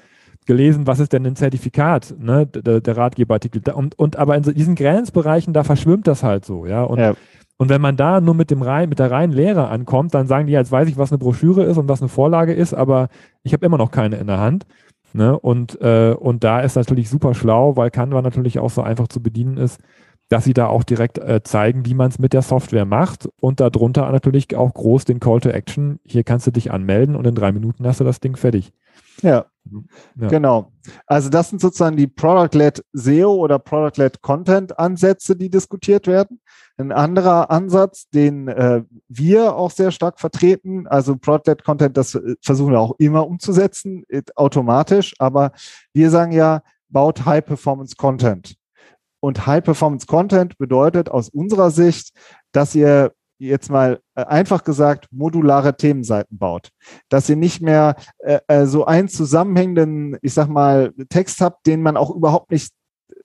gelesen, 0.46 0.86
was 0.86 1.00
ist 1.00 1.12
denn 1.12 1.26
ein 1.26 1.36
Zertifikat, 1.36 2.14
ne, 2.18 2.46
der, 2.46 2.80
der 2.80 2.96
Ratgeberartikel. 2.96 3.62
Und, 3.72 3.98
und 3.98 4.16
aber 4.16 4.36
in 4.36 4.42
diesen 4.42 4.74
Grenzbereichen, 4.74 5.52
da 5.52 5.64
verschwimmt 5.64 6.06
das 6.06 6.22
halt 6.22 6.44
so, 6.44 6.66
ja. 6.66 6.82
Und, 6.82 6.98
ja. 6.98 7.14
und 7.58 7.68
wenn 7.68 7.80
man 7.80 7.96
da 7.96 8.20
nur 8.20 8.34
mit 8.34 8.50
dem 8.50 8.62
rein, 8.62 8.88
mit 8.88 8.98
der 8.98 9.10
reinen 9.10 9.32
Lehre 9.32 9.68
ankommt, 9.68 10.14
dann 10.14 10.26
sagen 10.26 10.46
die, 10.46 10.52
jetzt 10.52 10.72
weiß 10.72 10.88
ich, 10.88 10.98
was 10.98 11.12
eine 11.12 11.18
Broschüre 11.18 11.64
ist 11.64 11.78
und 11.78 11.88
was 11.88 12.00
eine 12.00 12.08
Vorlage 12.08 12.52
ist, 12.52 12.74
aber 12.74 13.08
ich 13.42 13.52
habe 13.52 13.64
immer 13.64 13.78
noch 13.78 13.90
keine 13.90 14.16
in 14.16 14.26
der 14.26 14.40
Hand. 14.40 14.66
Ne? 15.12 15.38
Und, 15.38 15.80
äh, 15.80 16.14
und 16.18 16.42
da 16.42 16.60
ist 16.60 16.76
natürlich 16.76 17.08
super 17.08 17.34
schlau, 17.34 17.76
weil 17.76 17.90
Canva 17.90 18.22
natürlich 18.22 18.58
auch 18.58 18.70
so 18.70 18.82
einfach 18.82 19.08
zu 19.08 19.22
bedienen 19.22 19.58
ist, 19.58 19.80
dass 20.28 20.44
sie 20.44 20.54
da 20.54 20.68
auch 20.68 20.82
direkt 20.82 21.18
äh, 21.18 21.42
zeigen, 21.42 21.84
wie 21.84 21.92
man 21.92 22.08
es 22.08 22.18
mit 22.18 22.32
der 22.32 22.40
Software 22.40 22.86
macht 22.86 23.28
und 23.40 23.60
darunter 23.60 24.10
natürlich 24.10 24.56
auch 24.56 24.72
groß 24.72 25.04
den 25.04 25.20
Call 25.20 25.40
to 25.40 25.50
Action. 25.50 26.00
Hier 26.04 26.24
kannst 26.24 26.46
du 26.46 26.50
dich 26.50 26.72
anmelden 26.72 27.16
und 27.16 27.26
in 27.26 27.34
drei 27.34 27.52
Minuten 27.52 27.86
hast 27.86 28.00
du 28.00 28.04
das 28.04 28.20
Ding 28.20 28.36
fertig. 28.36 28.72
Ja, 29.22 29.46
ja. 30.16 30.28
genau. 30.28 30.72
Also 31.06 31.28
das 31.28 31.50
sind 31.50 31.60
sozusagen 31.60 31.96
die 31.96 32.08
Product-led 32.08 32.84
SEO 32.92 33.34
oder 33.34 33.58
Product-led 33.58 34.20
Content-Ansätze, 34.20 35.36
die 35.36 35.50
diskutiert 35.50 36.06
werden. 36.06 36.40
Ein 36.76 36.90
anderer 36.90 37.50
Ansatz, 37.50 38.08
den 38.10 38.48
äh, 38.48 38.82
wir 39.08 39.54
auch 39.54 39.70
sehr 39.70 39.90
stark 39.92 40.18
vertreten, 40.18 40.86
also 40.88 41.16
Product-led 41.16 41.64
Content, 41.64 41.96
das 41.96 42.14
äh, 42.14 42.34
versuchen 42.40 42.72
wir 42.72 42.80
auch 42.80 42.96
immer 42.98 43.26
umzusetzen, 43.26 44.04
äh, 44.08 44.22
automatisch, 44.34 45.14
aber 45.18 45.52
wir 45.92 46.10
sagen 46.10 46.32
ja, 46.32 46.62
baut 46.88 47.24
High-Performance-Content. 47.24 48.56
Und 49.20 49.46
High-Performance-Content 49.46 50.58
bedeutet 50.58 51.08
aus 51.08 51.28
unserer 51.28 51.70
Sicht, 51.70 52.12
dass 52.50 52.74
ihr 52.74 53.12
jetzt 53.48 53.70
mal 53.70 54.00
äh, 54.14 54.24
einfach 54.24 54.64
gesagt 54.64 55.08
modulare 55.10 55.76
Themenseiten 55.76 56.38
baut. 56.38 56.70
Dass 57.08 57.28
ihr 57.28 57.36
nicht 57.36 57.60
mehr 57.62 57.96
äh, 58.18 58.40
äh, 58.48 58.66
so 58.66 58.84
einen 58.86 59.08
zusammenhängenden, 59.08 60.16
ich 60.22 60.34
sag 60.34 60.48
mal, 60.48 60.92
Text 61.08 61.40
habt, 61.40 61.66
den 61.66 61.82
man 61.82 61.96
auch 61.96 62.14
überhaupt 62.14 62.50
nicht 62.50 62.72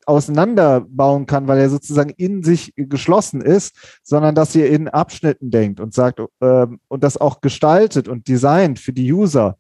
auseinanderbauen 0.06 1.26
kann, 1.26 1.48
weil 1.48 1.60
er 1.60 1.70
sozusagen 1.70 2.12
in 2.12 2.42
sich 2.42 2.74
geschlossen 2.76 3.42
ist, 3.42 4.00
sondern 4.04 4.36
dass 4.36 4.56
ihr 4.56 4.70
in 4.70 4.88
Abschnitten 4.88 5.52
denkt 5.52 5.80
und 5.82 5.94
sagt 5.94 6.22
äh, 6.40 6.68
und 6.88 7.04
das 7.04 7.18
auch 7.18 7.42
gestaltet 7.42 8.08
und 8.08 8.28
designt 8.28 8.80
für 8.80 8.94
die 8.94 9.12
User 9.12 9.58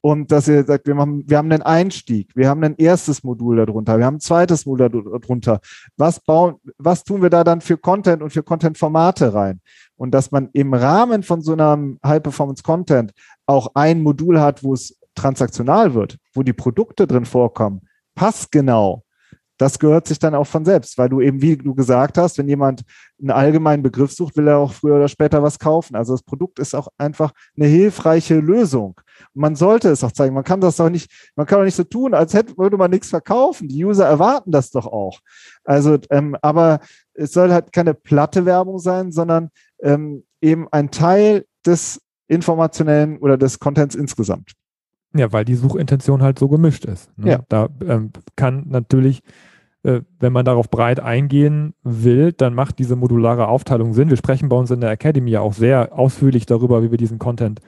und 0.00 0.32
dass 0.32 0.48
ihr 0.48 0.64
sagt, 0.64 0.86
wir, 0.86 0.94
machen, 0.94 1.24
wir 1.26 1.38
haben 1.38 1.52
einen 1.52 1.62
Einstieg, 1.62 2.30
wir 2.34 2.48
haben 2.48 2.62
ein 2.64 2.76
erstes 2.76 3.22
Modul 3.22 3.56
darunter, 3.56 3.98
wir 3.98 4.06
haben 4.06 4.16
ein 4.16 4.20
zweites 4.20 4.64
Modul 4.64 4.88
darunter. 4.88 5.60
Was 5.96 6.20
bauen, 6.20 6.56
was 6.78 7.04
tun 7.04 7.22
wir 7.22 7.30
da 7.30 7.44
dann 7.44 7.60
für 7.60 7.76
Content 7.76 8.22
und 8.22 8.30
für 8.30 8.42
Content-Formate 8.42 9.34
rein? 9.34 9.60
Und 10.00 10.12
dass 10.12 10.30
man 10.30 10.48
im 10.54 10.72
Rahmen 10.72 11.22
von 11.22 11.42
so 11.42 11.52
einem 11.52 11.98
High-Performance-Content 12.02 13.12
auch 13.44 13.72
ein 13.74 14.02
Modul 14.02 14.40
hat, 14.40 14.64
wo 14.64 14.72
es 14.72 14.98
transaktional 15.14 15.92
wird, 15.92 16.16
wo 16.32 16.42
die 16.42 16.54
Produkte 16.54 17.06
drin 17.06 17.26
vorkommen, 17.26 17.82
passgenau 18.14 19.04
das 19.60 19.78
gehört 19.78 20.08
sich 20.08 20.18
dann 20.18 20.34
auch 20.34 20.46
von 20.46 20.64
selbst, 20.64 20.96
weil 20.96 21.10
du 21.10 21.20
eben, 21.20 21.42
wie 21.42 21.54
du 21.54 21.74
gesagt 21.74 22.16
hast, 22.16 22.38
wenn 22.38 22.48
jemand 22.48 22.80
einen 23.20 23.30
allgemeinen 23.30 23.82
Begriff 23.82 24.10
sucht, 24.10 24.38
will 24.38 24.48
er 24.48 24.56
auch 24.56 24.72
früher 24.72 24.96
oder 24.96 25.08
später 25.08 25.42
was 25.42 25.58
kaufen. 25.58 25.96
Also 25.96 26.14
das 26.14 26.22
Produkt 26.22 26.58
ist 26.58 26.74
auch 26.74 26.88
einfach 26.96 27.32
eine 27.54 27.66
hilfreiche 27.66 28.36
Lösung. 28.36 28.98
Man 29.34 29.56
sollte 29.56 29.90
es 29.90 30.02
auch 30.02 30.12
zeigen. 30.12 30.34
Man 30.34 30.44
kann 30.44 30.62
das 30.62 30.76
doch 30.76 30.88
nicht, 30.88 31.30
man 31.36 31.44
kann 31.44 31.58
doch 31.58 31.66
nicht 31.66 31.74
so 31.74 31.84
tun, 31.84 32.14
als 32.14 32.32
hätte, 32.32 32.56
würde 32.56 32.78
man 32.78 32.90
nichts 32.90 33.10
verkaufen. 33.10 33.68
Die 33.68 33.84
User 33.84 34.06
erwarten 34.06 34.50
das 34.50 34.70
doch 34.70 34.86
auch. 34.86 35.20
Also, 35.64 35.98
ähm, 36.08 36.38
aber 36.40 36.80
es 37.12 37.32
soll 37.32 37.52
halt 37.52 37.70
keine 37.70 37.92
platte 37.92 38.46
Werbung 38.46 38.78
sein, 38.78 39.12
sondern 39.12 39.50
ähm, 39.82 40.24
eben 40.40 40.68
ein 40.70 40.90
Teil 40.90 41.46
des 41.66 42.00
informationellen 42.28 43.18
oder 43.18 43.36
des 43.36 43.58
Contents 43.58 43.94
insgesamt. 43.94 44.52
Ja, 45.14 45.32
weil 45.32 45.44
die 45.44 45.56
Suchintention 45.56 46.22
halt 46.22 46.38
so 46.38 46.48
gemischt 46.48 46.84
ist. 46.84 47.10
Ne? 47.18 47.30
Ja. 47.32 47.40
Da 47.48 47.68
ähm, 47.86 48.10
kann 48.36 48.66
natürlich 48.68 49.22
äh, 49.82 50.02
wenn 50.18 50.32
man 50.32 50.44
darauf 50.44 50.68
breit 50.68 51.00
eingehen 51.00 51.74
will, 51.82 52.32
dann 52.32 52.54
macht 52.54 52.78
diese 52.78 52.96
modulare 52.96 53.48
Aufteilung 53.48 53.94
Sinn. 53.94 54.10
Wir 54.10 54.18
sprechen 54.18 54.50
bei 54.50 54.56
uns 54.56 54.70
in 54.70 54.80
der 54.80 54.90
Academy 54.90 55.30
ja 55.30 55.40
auch 55.40 55.54
sehr 55.54 55.98
ausführlich 55.98 56.44
darüber, 56.44 56.82
wie 56.82 56.90
wir 56.90 56.98
diesen 56.98 57.18
Content 57.18 57.60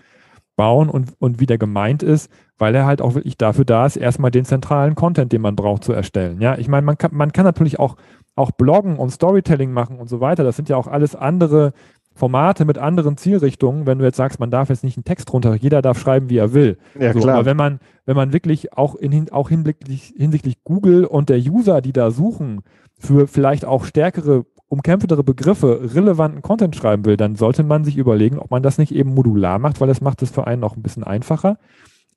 bauen 0.55 0.91
und, 0.91 1.15
und 1.19 1.41
wie 1.41 1.47
der 1.47 1.57
gemeint 1.57 2.03
ist, 2.03 2.31
weil 2.59 2.75
er 2.75 2.85
halt 2.85 3.01
auch 3.01 3.15
wirklich 3.15 3.39
dafür 3.39 3.65
da 3.65 3.87
ist, 3.87 3.97
erstmal 3.97 4.31
den 4.31 4.45
zentralen 4.45 4.95
Content, 4.95 5.33
den 5.33 5.41
man 5.41 5.57
braucht, 5.57 5.85
zu 5.85 5.95
erstellen. 5.95 6.43
Ja, 6.43 6.59
ich 6.59 6.69
meine, 6.69 6.85
man 6.85 6.99
kann, 6.99 7.15
man 7.15 7.33
kann 7.33 7.47
natürlich 7.47 7.79
auch, 7.79 7.97
auch 8.37 8.51
bloggen 8.51 8.99
und 8.99 9.09
Storytelling 9.11 9.73
machen 9.73 9.99
und 9.99 10.09
so 10.09 10.21
weiter. 10.21 10.45
Das 10.45 10.57
sind 10.57 10.69
ja 10.69 10.77
auch 10.77 10.89
alles 10.89 11.17
andere 11.17 11.73
Formate 12.15 12.65
mit 12.65 12.79
anderen 12.79 13.17
Zielrichtungen, 13.17 13.87
wenn 13.87 13.99
du 13.99 14.05
jetzt 14.05 14.17
sagst, 14.17 14.39
man 14.39 14.51
darf 14.51 14.69
jetzt 14.69 14.85
nicht 14.85 14.97
einen 14.97 15.05
Text 15.05 15.33
runter, 15.33 15.55
jeder 15.55 15.83
darf 15.83 15.99
schreiben, 15.99 16.29
wie 16.29 16.37
er 16.37 16.53
will. 16.53 16.79
Ja, 16.99 17.13
so, 17.13 17.21
klar. 17.21 17.37
Aber 17.37 17.47
wenn 17.47 17.57
man, 17.57 17.81
wenn 18.05 18.17
man 18.17 18.33
wirklich 18.33 18.73
auch, 18.75 18.95
in, 18.95 19.31
auch 19.31 19.49
hinblicklich, 19.49 20.15
hinsichtlich 20.17 20.63
Google 20.65 21.05
und 21.05 21.29
der 21.29 21.39
User, 21.39 21.81
die 21.81 21.93
da 21.93 22.11
suchen, 22.11 22.63
für 22.99 23.27
vielleicht 23.27 23.65
auch 23.65 23.85
stärkere, 23.85 24.45
umkämpftere 24.69 25.25
Begriffe 25.25 25.95
relevanten 25.95 26.43
Content 26.43 26.77
schreiben 26.77 27.05
will, 27.05 27.17
dann 27.17 27.35
sollte 27.35 27.63
man 27.63 27.85
sich 27.85 27.97
überlegen, 27.97 28.39
ob 28.39 28.51
man 28.51 28.63
das 28.63 28.79
nicht 28.79 28.95
eben 28.95 29.15
modular 29.15 29.59
macht, 29.59 29.81
weil 29.81 29.89
das 29.89 30.01
macht 30.01 30.23
es 30.23 30.31
für 30.31 30.47
einen 30.47 30.65
auch 30.65 30.77
ein 30.77 30.83
bisschen 30.83 31.05
einfacher. 31.05 31.59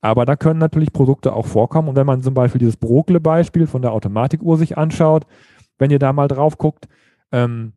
Aber 0.01 0.25
da 0.25 0.35
können 0.35 0.59
natürlich 0.59 0.93
Produkte 0.93 1.33
auch 1.33 1.47
vorkommen. 1.47 1.89
Und 1.89 1.95
wenn 1.95 2.05
man 2.05 2.21
zum 2.21 2.33
Beispiel 2.35 2.59
dieses 2.59 2.77
Brokle-Beispiel 2.77 3.65
von 3.65 3.81
der 3.81 3.91
Automatikuhr 3.91 4.57
sich 4.57 4.77
anschaut, 4.77 5.25
wenn 5.79 5.89
ihr 5.89 5.99
da 5.99 6.13
mal 6.13 6.27
drauf 6.27 6.57
guckt, 6.57 6.87
ähm, 7.31 7.73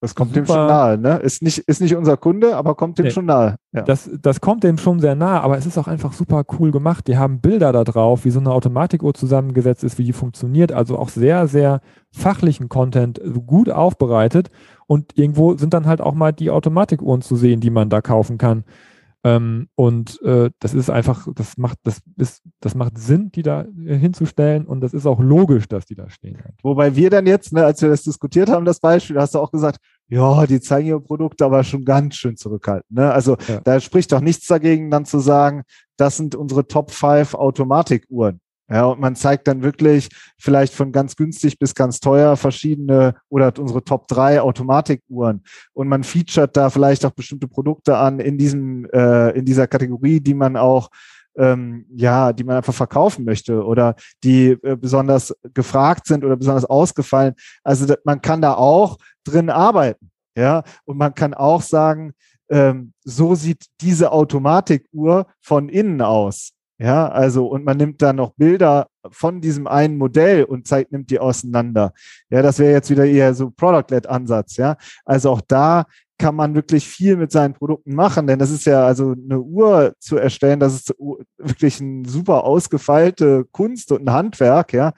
das 0.00 0.14
kommt 0.14 0.34
Super. 0.34 0.40
dem 0.40 0.46
schon 0.46 0.66
nahe, 0.66 0.98
ne? 0.98 1.16
Ist 1.18 1.42
nicht, 1.42 1.58
ist 1.58 1.82
nicht 1.82 1.94
unser 1.94 2.16
Kunde, 2.16 2.56
aber 2.56 2.74
kommt 2.74 2.98
dem 2.98 3.04
nee, 3.04 3.10
schon 3.10 3.26
nahe. 3.26 3.56
Ja. 3.72 3.82
Das, 3.82 4.08
das 4.22 4.40
kommt 4.40 4.64
dem 4.64 4.78
schon 4.78 4.98
sehr 4.98 5.14
nahe, 5.14 5.42
aber 5.42 5.58
es 5.58 5.66
ist 5.66 5.76
auch 5.76 5.88
einfach 5.88 6.14
super 6.14 6.44
cool 6.58 6.70
gemacht. 6.70 7.06
Die 7.06 7.18
haben 7.18 7.40
Bilder 7.40 7.70
da 7.72 7.84
drauf, 7.84 8.24
wie 8.24 8.30
so 8.30 8.40
eine 8.40 8.50
Automatikuhr 8.50 9.12
zusammengesetzt 9.12 9.84
ist, 9.84 9.98
wie 9.98 10.04
die 10.04 10.14
funktioniert. 10.14 10.72
Also 10.72 10.98
auch 10.98 11.10
sehr, 11.10 11.46
sehr 11.48 11.82
fachlichen 12.10 12.70
Content 12.70 13.20
gut 13.46 13.68
aufbereitet. 13.68 14.50
Und 14.86 15.18
irgendwo 15.18 15.56
sind 15.58 15.74
dann 15.74 15.86
halt 15.86 16.00
auch 16.00 16.14
mal 16.14 16.32
die 16.32 16.50
Automatikuhren 16.50 17.20
zu 17.20 17.36
sehen, 17.36 17.60
die 17.60 17.70
man 17.70 17.90
da 17.90 18.00
kaufen 18.00 18.38
kann. 18.38 18.64
Ähm, 19.22 19.68
und 19.74 20.20
äh, 20.22 20.50
das 20.60 20.72
ist 20.72 20.88
einfach, 20.88 21.28
das 21.34 21.58
macht, 21.58 21.78
das 21.82 22.00
ist, 22.16 22.42
das 22.60 22.74
macht 22.74 22.96
Sinn, 22.96 23.30
die 23.30 23.42
da 23.42 23.66
äh, 23.84 23.96
hinzustellen 23.96 24.66
und 24.66 24.80
das 24.80 24.94
ist 24.94 25.06
auch 25.06 25.20
logisch, 25.20 25.68
dass 25.68 25.84
die 25.84 25.94
da 25.94 26.08
stehen. 26.08 26.38
Wobei 26.62 26.96
wir 26.96 27.10
dann 27.10 27.26
jetzt, 27.26 27.52
ne, 27.52 27.64
als 27.64 27.82
wir 27.82 27.90
das 27.90 28.02
diskutiert 28.02 28.48
haben, 28.48 28.64
das 28.64 28.80
Beispiel, 28.80 29.18
hast 29.18 29.34
du 29.34 29.40
auch 29.40 29.50
gesagt, 29.50 29.78
ja, 30.08 30.46
die 30.46 30.60
zeigen 30.60 30.88
ihre 30.88 31.00
Produkte 31.02 31.44
aber 31.44 31.62
schon 31.64 31.84
ganz 31.84 32.16
schön 32.16 32.36
zurückhaltend. 32.36 32.90
Ne? 32.90 33.12
Also 33.12 33.36
ja. 33.46 33.60
da 33.60 33.78
spricht 33.78 34.10
doch 34.10 34.20
nichts 34.20 34.46
dagegen, 34.46 34.90
dann 34.90 35.04
zu 35.04 35.18
sagen, 35.18 35.64
das 35.98 36.16
sind 36.16 36.34
unsere 36.34 36.66
Top 36.66 36.90
5 36.90 37.34
Automatikuhren. 37.34 38.40
Ja, 38.70 38.84
und 38.86 39.00
man 39.00 39.16
zeigt 39.16 39.48
dann 39.48 39.62
wirklich 39.62 40.08
vielleicht 40.38 40.74
von 40.74 40.92
ganz 40.92 41.16
günstig 41.16 41.58
bis 41.58 41.74
ganz 41.74 41.98
teuer 41.98 42.36
verschiedene 42.36 43.16
oder 43.28 43.52
unsere 43.58 43.82
Top 43.82 44.06
3 44.06 44.40
Automatikuhren. 44.40 45.42
Und 45.72 45.88
man 45.88 46.04
featuret 46.04 46.56
da 46.56 46.70
vielleicht 46.70 47.04
auch 47.04 47.10
bestimmte 47.10 47.48
Produkte 47.48 47.96
an 47.96 48.20
in 48.20 48.38
diesem, 48.38 48.84
äh, 48.92 49.30
in 49.30 49.44
dieser 49.44 49.66
Kategorie, 49.66 50.20
die 50.20 50.34
man 50.34 50.56
auch 50.56 50.88
ähm, 51.36 51.86
ja, 51.94 52.32
die 52.32 52.44
man 52.44 52.56
einfach 52.56 52.74
verkaufen 52.74 53.24
möchte 53.24 53.64
oder 53.64 53.94
die 54.24 54.50
äh, 54.62 54.76
besonders 54.76 55.34
gefragt 55.54 56.06
sind 56.06 56.24
oder 56.24 56.36
besonders 56.36 56.64
ausgefallen. 56.64 57.34
Also 57.62 57.94
man 58.04 58.20
kann 58.20 58.42
da 58.42 58.54
auch 58.54 58.98
drin 59.24 59.48
arbeiten. 59.48 60.10
Ja, 60.36 60.62
und 60.84 60.96
man 60.96 61.14
kann 61.14 61.34
auch 61.34 61.62
sagen, 61.62 62.12
ähm, 62.50 62.92
so 63.04 63.34
sieht 63.34 63.66
diese 63.80 64.12
Automatikuhr 64.12 65.26
von 65.40 65.68
innen 65.68 66.02
aus. 66.02 66.52
Ja, 66.82 67.08
also, 67.08 67.46
und 67.46 67.62
man 67.64 67.76
nimmt 67.76 68.00
dann 68.00 68.16
noch 68.16 68.30
Bilder 68.36 68.86
von 69.10 69.42
diesem 69.42 69.66
einen 69.66 69.98
Modell 69.98 70.44
und 70.44 70.66
zeigt, 70.66 70.92
nimmt 70.92 71.10
die 71.10 71.18
auseinander. 71.18 71.92
Ja, 72.30 72.40
das 72.40 72.58
wäre 72.58 72.72
jetzt 72.72 72.88
wieder 72.88 73.04
eher 73.04 73.34
so 73.34 73.50
Product-led-Ansatz. 73.50 74.56
Ja, 74.56 74.76
also 75.04 75.30
auch 75.30 75.42
da 75.46 75.84
kann 76.16 76.34
man 76.34 76.54
wirklich 76.54 76.88
viel 76.88 77.16
mit 77.16 77.32
seinen 77.32 77.52
Produkten 77.52 77.94
machen, 77.94 78.26
denn 78.26 78.38
das 78.38 78.50
ist 78.50 78.64
ja 78.64 78.86
also 78.86 79.12
eine 79.12 79.40
Uhr 79.40 79.92
zu 79.98 80.16
erstellen, 80.16 80.60
das 80.60 80.74
ist 80.74 80.94
wirklich 81.38 81.80
ein 81.80 82.06
super 82.06 82.44
ausgefeilte 82.44 83.44
Kunst 83.52 83.92
und 83.92 84.08
ein 84.08 84.12
Handwerk, 84.12 84.72
ja. 84.72 84.92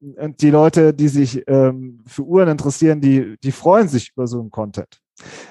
Und 0.00 0.42
die 0.42 0.50
Leute, 0.50 0.94
die 0.94 1.08
sich 1.08 1.42
ähm, 1.48 2.04
für 2.06 2.22
Uhren 2.22 2.48
interessieren, 2.48 3.00
die, 3.00 3.36
die 3.42 3.52
freuen 3.52 3.88
sich 3.88 4.12
über 4.14 4.28
so 4.28 4.40
einen 4.40 4.50
Content. 4.50 5.00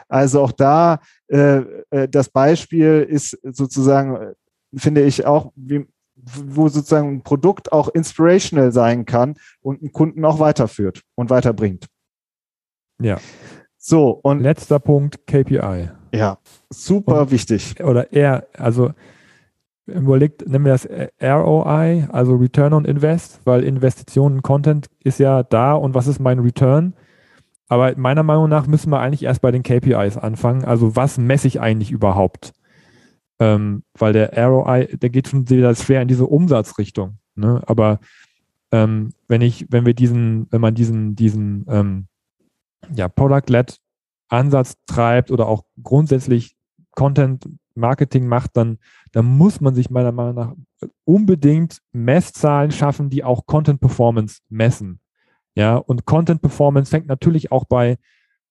Also 0.07 0.41
auch 0.41 0.51
da, 0.51 0.99
äh, 1.27 1.63
äh, 1.89 2.07
das 2.07 2.29
Beispiel 2.29 3.05
ist 3.09 3.37
sozusagen, 3.43 4.35
finde 4.75 5.03
ich 5.03 5.25
auch, 5.25 5.51
wie, 5.55 5.85
wo 6.15 6.67
sozusagen 6.67 7.15
ein 7.15 7.21
Produkt 7.21 7.71
auch 7.71 7.89
inspirational 7.89 8.71
sein 8.71 9.05
kann 9.05 9.35
und 9.61 9.81
einen 9.81 9.91
Kunden 9.91 10.25
auch 10.25 10.39
weiterführt 10.39 11.01
und 11.15 11.29
weiterbringt. 11.29 11.87
Ja. 13.01 13.17
So, 13.77 14.09
und. 14.09 14.39
Letzter 14.39 14.79
Punkt, 14.79 15.27
KPI. 15.27 15.89
Ja, 16.13 16.37
super 16.69 17.21
und, 17.21 17.31
wichtig. 17.31 17.83
Oder 17.83 18.11
eher, 18.11 18.47
also 18.57 18.91
überlegt, 19.85 20.47
nehmen 20.47 20.65
wir 20.65 20.71
das 20.71 20.87
ROI, 21.21 22.07
also 22.11 22.35
Return 22.35 22.73
on 22.73 22.85
Invest, 22.85 23.41
weil 23.45 23.63
Investitionen 23.63 24.41
Content 24.41 24.87
ist 25.03 25.19
ja 25.19 25.43
da 25.43 25.73
und 25.73 25.93
was 25.93 26.07
ist 26.07 26.19
mein 26.19 26.39
Return? 26.39 26.93
Aber 27.67 27.93
meiner 27.97 28.23
Meinung 28.23 28.49
nach 28.49 28.67
müssen 28.67 28.89
wir 28.91 28.99
eigentlich 28.99 29.23
erst 29.23 29.41
bei 29.41 29.51
den 29.51 29.63
KPIs 29.63 30.17
anfangen. 30.17 30.65
Also 30.65 30.95
was 30.95 31.17
messe 31.17 31.47
ich 31.47 31.59
eigentlich 31.59 31.91
überhaupt? 31.91 32.53
Ähm, 33.39 33.83
weil 33.97 34.13
der 34.13 34.31
ROI, 34.37 34.87
der 34.95 35.09
geht 35.09 35.27
schon 35.27 35.49
wieder 35.49 35.75
schwer 35.75 36.01
in 36.01 36.07
diese 36.07 36.25
Umsatzrichtung. 36.25 37.17
Ne? 37.35 37.61
Aber 37.67 37.99
ähm, 38.71 39.11
wenn 39.27 39.41
ich, 39.41 39.67
wenn 39.69 39.85
wir 39.85 39.93
diesen, 39.93 40.47
wenn 40.51 40.61
man 40.61 40.73
diesen, 40.73 41.15
diesen 41.15 41.65
ähm, 41.67 42.07
ja, 42.93 43.07
Product-led 43.09 43.77
Ansatz 44.29 44.75
treibt 44.85 45.31
oder 45.31 45.47
auch 45.47 45.63
grundsätzlich 45.81 46.55
Content 46.91 47.47
Marketing 47.75 48.27
macht, 48.27 48.55
dann, 48.55 48.79
dann 49.11 49.25
muss 49.25 49.61
man 49.61 49.75
sich 49.75 49.89
meiner 49.89 50.11
Meinung 50.11 50.35
nach 50.35 50.53
unbedingt 51.03 51.81
Messzahlen 51.91 52.71
schaffen, 52.71 53.09
die 53.09 53.23
auch 53.23 53.45
Content 53.45 53.81
Performance 53.81 54.41
messen. 54.49 54.99
Ja, 55.55 55.77
und 55.77 56.05
Content 56.05 56.41
Performance 56.41 56.89
fängt 56.89 57.07
natürlich 57.07 57.51
auch 57.51 57.65
bei, 57.65 57.97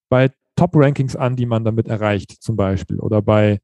bei 0.09 0.31
Top-Rankings 0.57 1.17
an, 1.17 1.37
die 1.37 1.47
man 1.47 1.65
damit 1.65 1.89
erreicht, 1.89 2.31
zum 2.43 2.57
Beispiel, 2.57 3.01
oder 3.01 3.21
bei, 3.21 3.61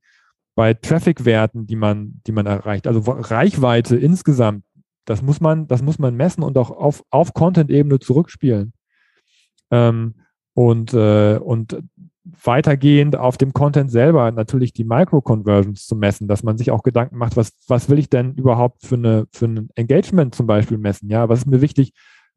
bei 0.61 0.75
Traffic-Werten, 0.75 1.67
die 1.67 1.75
man, 1.75 2.21
die 2.27 2.33
man 2.33 2.45
erreicht. 2.45 2.87
Also 2.87 3.01
Reichweite 3.01 3.97
insgesamt, 3.97 4.63
das 5.07 5.23
muss 5.23 5.41
man, 5.41 5.67
das 5.69 5.81
muss 5.81 5.99
man 5.99 6.15
messen 6.15 6.43
und 6.43 6.59
auch 6.59 6.71
auf, 6.71 7.03
auf 7.09 7.33
Content-Ebene 7.33 7.99
zurückspielen. 7.99 8.75
Ähm, 9.71 10.17
und, 10.53 10.93
äh, 10.93 11.39
und 11.43 11.83
weitergehend 12.45 13.17
auf 13.17 13.39
dem 13.39 13.55
Content 13.55 13.91
selber 13.91 14.31
natürlich 14.33 14.75
die 14.75 14.85
Micro-Conversions 14.85 15.87
zu 15.87 15.97
messen, 15.97 16.29
dass 16.29 16.43
man 16.43 16.59
sich 16.59 16.71
auch 16.71 16.83
Gedanken 16.83 17.17
macht, 17.17 17.39
was, 17.39 17.55
was 17.67 17.89
will 17.89 17.99
ich 17.99 18.11
denn 18.11 18.35
überhaupt 18.35 18.85
für, 18.85 18.97
eine, 18.97 19.29
für 19.33 19.47
ein 19.47 19.71
Engagement 19.77 20.35
zum 20.35 20.47
Beispiel 20.47 20.77
messen? 20.77 21.09
Ja, 21.09 21.31
was 21.31 21.39
ist 21.39 21.47
mir 21.47 21.63
wichtig? 21.63 21.95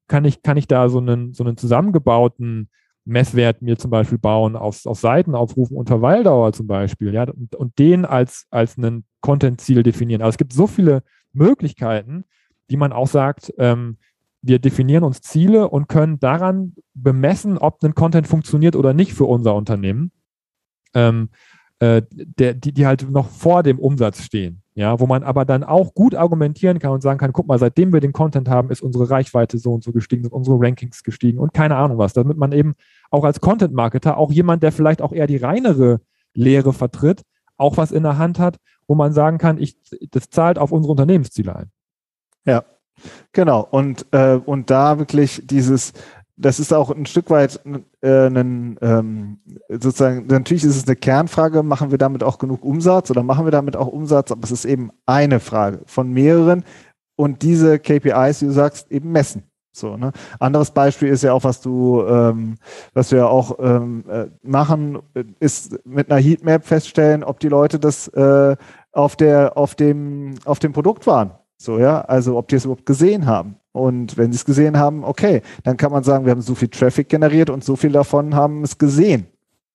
kann 0.07 0.23
ich, 0.23 0.43
kann 0.43 0.55
ich 0.55 0.67
da 0.67 0.87
so 0.87 0.99
einen, 0.99 1.33
so 1.33 1.43
einen 1.43 1.57
zusammengebauten 1.57 2.69
Messwert 3.05 3.61
mir 3.61 3.77
zum 3.77 3.91
Beispiel 3.91 4.17
bauen, 4.17 4.55
auf, 4.55 4.85
auf 4.85 4.99
Seiten 4.99 5.35
aufrufen 5.35 5.75
unter 5.75 6.01
Weildauer 6.01 6.53
zum 6.53 6.67
Beispiel, 6.67 7.13
ja, 7.13 7.23
und, 7.23 7.55
und 7.55 7.77
den 7.79 8.05
als, 8.05 8.47
als 8.49 8.77
einen 8.77 9.05
Content-Ziel 9.21 9.83
definieren. 9.83 10.21
Also 10.21 10.31
es 10.31 10.37
gibt 10.37 10.53
so 10.53 10.67
viele 10.67 11.03
Möglichkeiten, 11.33 12.23
die 12.69 12.77
man 12.77 12.93
auch 12.93 13.07
sagt, 13.07 13.53
ähm, 13.57 13.97
wir 14.41 14.59
definieren 14.59 15.03
uns 15.03 15.21
Ziele 15.21 15.69
und 15.69 15.87
können 15.87 16.19
daran 16.19 16.75
bemessen, 16.93 17.57
ob 17.57 17.83
ein 17.83 17.95
Content 17.95 18.27
funktioniert 18.27 18.75
oder 18.75 18.93
nicht 18.93 19.13
für 19.13 19.25
unser 19.25 19.55
Unternehmen, 19.55 20.11
ähm, 20.93 21.29
äh, 21.79 22.01
der, 22.09 22.53
die, 22.53 22.73
die 22.73 22.85
halt 22.85 23.09
noch 23.09 23.29
vor 23.29 23.63
dem 23.63 23.79
Umsatz 23.79 24.23
stehen 24.23 24.62
ja, 24.75 24.99
wo 24.99 25.05
man 25.05 25.23
aber 25.23 25.45
dann 25.45 25.63
auch 25.63 25.93
gut 25.93 26.15
argumentieren 26.15 26.79
kann 26.79 26.91
und 26.91 27.01
sagen 27.01 27.19
kann, 27.19 27.33
guck 27.33 27.47
mal, 27.47 27.59
seitdem 27.59 27.93
wir 27.93 27.99
den 27.99 28.13
Content 28.13 28.49
haben, 28.49 28.71
ist 28.71 28.81
unsere 28.81 29.09
Reichweite 29.09 29.57
so 29.57 29.73
und 29.73 29.83
so 29.83 29.91
gestiegen, 29.91 30.23
sind 30.23 30.33
unsere 30.33 30.59
Rankings 30.59 31.03
gestiegen 31.03 31.39
und 31.39 31.53
keine 31.53 31.75
Ahnung 31.75 31.97
was, 31.97 32.13
damit 32.13 32.37
man 32.37 32.51
eben 32.51 32.73
auch 33.11 33.23
als 33.23 33.39
Content-Marketer, 33.39 34.17
auch 34.17 34.31
jemand, 34.31 34.63
der 34.63 34.71
vielleicht 34.71 35.01
auch 35.01 35.13
eher 35.13 35.27
die 35.27 35.37
reinere 35.37 36.01
Lehre 36.33 36.73
vertritt, 36.73 37.21
auch 37.57 37.77
was 37.77 37.91
in 37.91 38.03
der 38.03 38.17
Hand 38.17 38.39
hat, 38.39 38.57
wo 38.87 38.95
man 38.95 39.13
sagen 39.13 39.37
kann, 39.37 39.59
ich, 39.59 39.77
das 40.09 40.29
zahlt 40.29 40.57
auf 40.57 40.71
unsere 40.71 40.91
Unternehmensziele 40.91 41.55
ein. 41.55 41.71
Ja, 42.45 42.63
genau. 43.31 43.67
Und, 43.69 44.07
äh, 44.11 44.39
und 44.43 44.69
da 44.69 44.97
wirklich 44.97 45.41
dieses, 45.45 45.93
das 46.43 46.59
ist 46.59 46.73
auch 46.73 46.91
ein 46.91 47.05
Stück 47.05 47.29
weit 47.29 47.59
äh, 48.01 48.27
ein, 48.27 48.77
ähm, 48.81 49.39
sozusagen, 49.69 50.27
natürlich 50.27 50.63
ist 50.63 50.75
es 50.75 50.87
eine 50.87 50.95
Kernfrage, 50.95 51.63
machen 51.63 51.91
wir 51.91 51.97
damit 51.97 52.23
auch 52.23 52.37
genug 52.37 52.63
Umsatz 52.63 53.09
oder 53.09 53.23
machen 53.23 53.45
wir 53.45 53.51
damit 53.51 53.75
auch 53.75 53.87
Umsatz, 53.87 54.31
aber 54.31 54.43
es 54.43 54.51
ist 54.51 54.65
eben 54.65 54.91
eine 55.05 55.39
Frage 55.39 55.81
von 55.85 56.11
mehreren 56.11 56.63
und 57.15 57.41
diese 57.41 57.79
KPIs, 57.79 58.41
wie 58.41 58.47
du 58.47 58.51
sagst, 58.51 58.91
eben 58.91 59.11
messen. 59.11 59.43
So, 59.75 59.97
ne? 59.97 60.11
Anderes 60.39 60.71
Beispiel 60.71 61.07
ist 61.07 61.23
ja 61.23 61.33
auch, 61.33 61.43
was 61.43 61.59
du, 61.61 62.03
ähm, 62.05 62.55
was 62.93 63.11
wir 63.11 63.27
auch 63.27 63.57
ähm, 63.59 64.03
äh, 64.07 64.27
machen, 64.43 64.99
ist 65.39 65.79
mit 65.85 66.11
einer 66.11 66.21
Heatmap 66.21 66.63
feststellen, 66.63 67.23
ob 67.23 67.39
die 67.39 67.49
Leute 67.49 67.79
das 67.79 68.07
äh, 68.09 68.55
auf 68.91 69.15
der, 69.15 69.57
auf 69.57 69.73
dem, 69.73 70.35
auf 70.45 70.59
dem 70.59 70.73
Produkt 70.73 71.07
waren. 71.07 71.31
So, 71.57 71.79
ja, 71.79 72.01
also 72.01 72.37
ob 72.37 72.49
die 72.49 72.55
es 72.55 72.65
überhaupt 72.65 72.85
gesehen 72.85 73.25
haben. 73.25 73.55
Und 73.73 74.17
wenn 74.17 74.31
sie 74.31 74.37
es 74.37 74.45
gesehen 74.45 74.77
haben, 74.77 75.03
okay, 75.03 75.41
dann 75.63 75.77
kann 75.77 75.91
man 75.91 76.03
sagen, 76.03 76.25
wir 76.25 76.31
haben 76.31 76.41
so 76.41 76.55
viel 76.55 76.69
Traffic 76.69 77.09
generiert 77.09 77.49
und 77.49 77.63
so 77.63 77.75
viel 77.75 77.91
davon 77.91 78.35
haben 78.35 78.63
es 78.63 78.77
gesehen. 78.77 79.27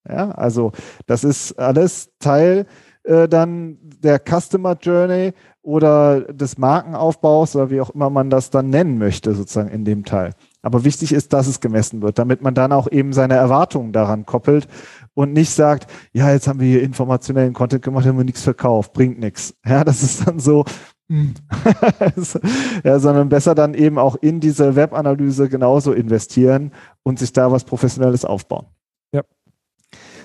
Ja, 0.09 0.31
also 0.31 0.73
das 1.07 1.25
ist 1.25 1.59
alles 1.59 2.11
Teil 2.19 2.65
äh, 3.09 3.29
dann 3.29 3.79
der 4.03 4.21
Customer 4.21 4.77
Journey 4.81 5.33
oder 5.63 6.21
des 6.33 6.59
Markenaufbaus 6.59 7.57
oder 7.57 7.71
wie 7.71 7.81
auch 7.81 7.91
immer 7.91 8.11
man 8.11 8.31
das 8.31 8.51
dann 8.51 8.71
nennen 8.71 8.99
möchte, 8.99 9.35
sozusagen 9.35 9.71
in 9.71 9.85
dem 9.85 10.05
Teil. 10.05 10.35
Aber 10.63 10.85
wichtig 10.85 11.13
ist, 11.13 11.33
dass 11.33 11.47
es 11.47 11.61
gemessen 11.61 12.03
wird, 12.03 12.19
damit 12.19 12.43
man 12.43 12.55
dann 12.55 12.73
auch 12.73 12.91
eben 12.91 13.13
seine 13.13 13.35
Erwartungen 13.35 13.93
daran 13.93 14.27
koppelt 14.27 14.69
und 15.15 15.33
nicht 15.33 15.51
sagt, 15.51 15.91
ja, 16.13 16.31
jetzt 16.33 16.49
haben 16.49 16.61
wir 16.61 16.69
hier 16.69 16.83
informationellen 16.83 17.55
Content 17.55 17.83
gemacht, 17.83 18.07
haben 18.07 18.19
wir 18.19 18.25
nichts 18.25 18.43
verkauft, 18.43 18.93
bringt 18.93 19.19
nichts. 19.19 19.55
Ja, 19.67 19.85
das 19.85 20.03
ist 20.03 20.27
dann 20.27 20.39
so. 20.39 20.65
ja, 22.85 22.99
sondern 22.99 23.29
besser 23.31 23.55
dann 23.55 23.75
eben 23.75 23.99
auch 23.99 24.17
in 24.17 24.41
diese 24.41 24.77
Webanalyse 24.77 25.49
genauso 25.49 25.93
investieren 25.93 26.73
und 27.03 27.19
sich 27.19 27.33
da 27.33 27.51
was 27.51 27.65
Professionelles 27.65 28.25
aufbauen. 28.25 28.67
Ja. 29.13 29.23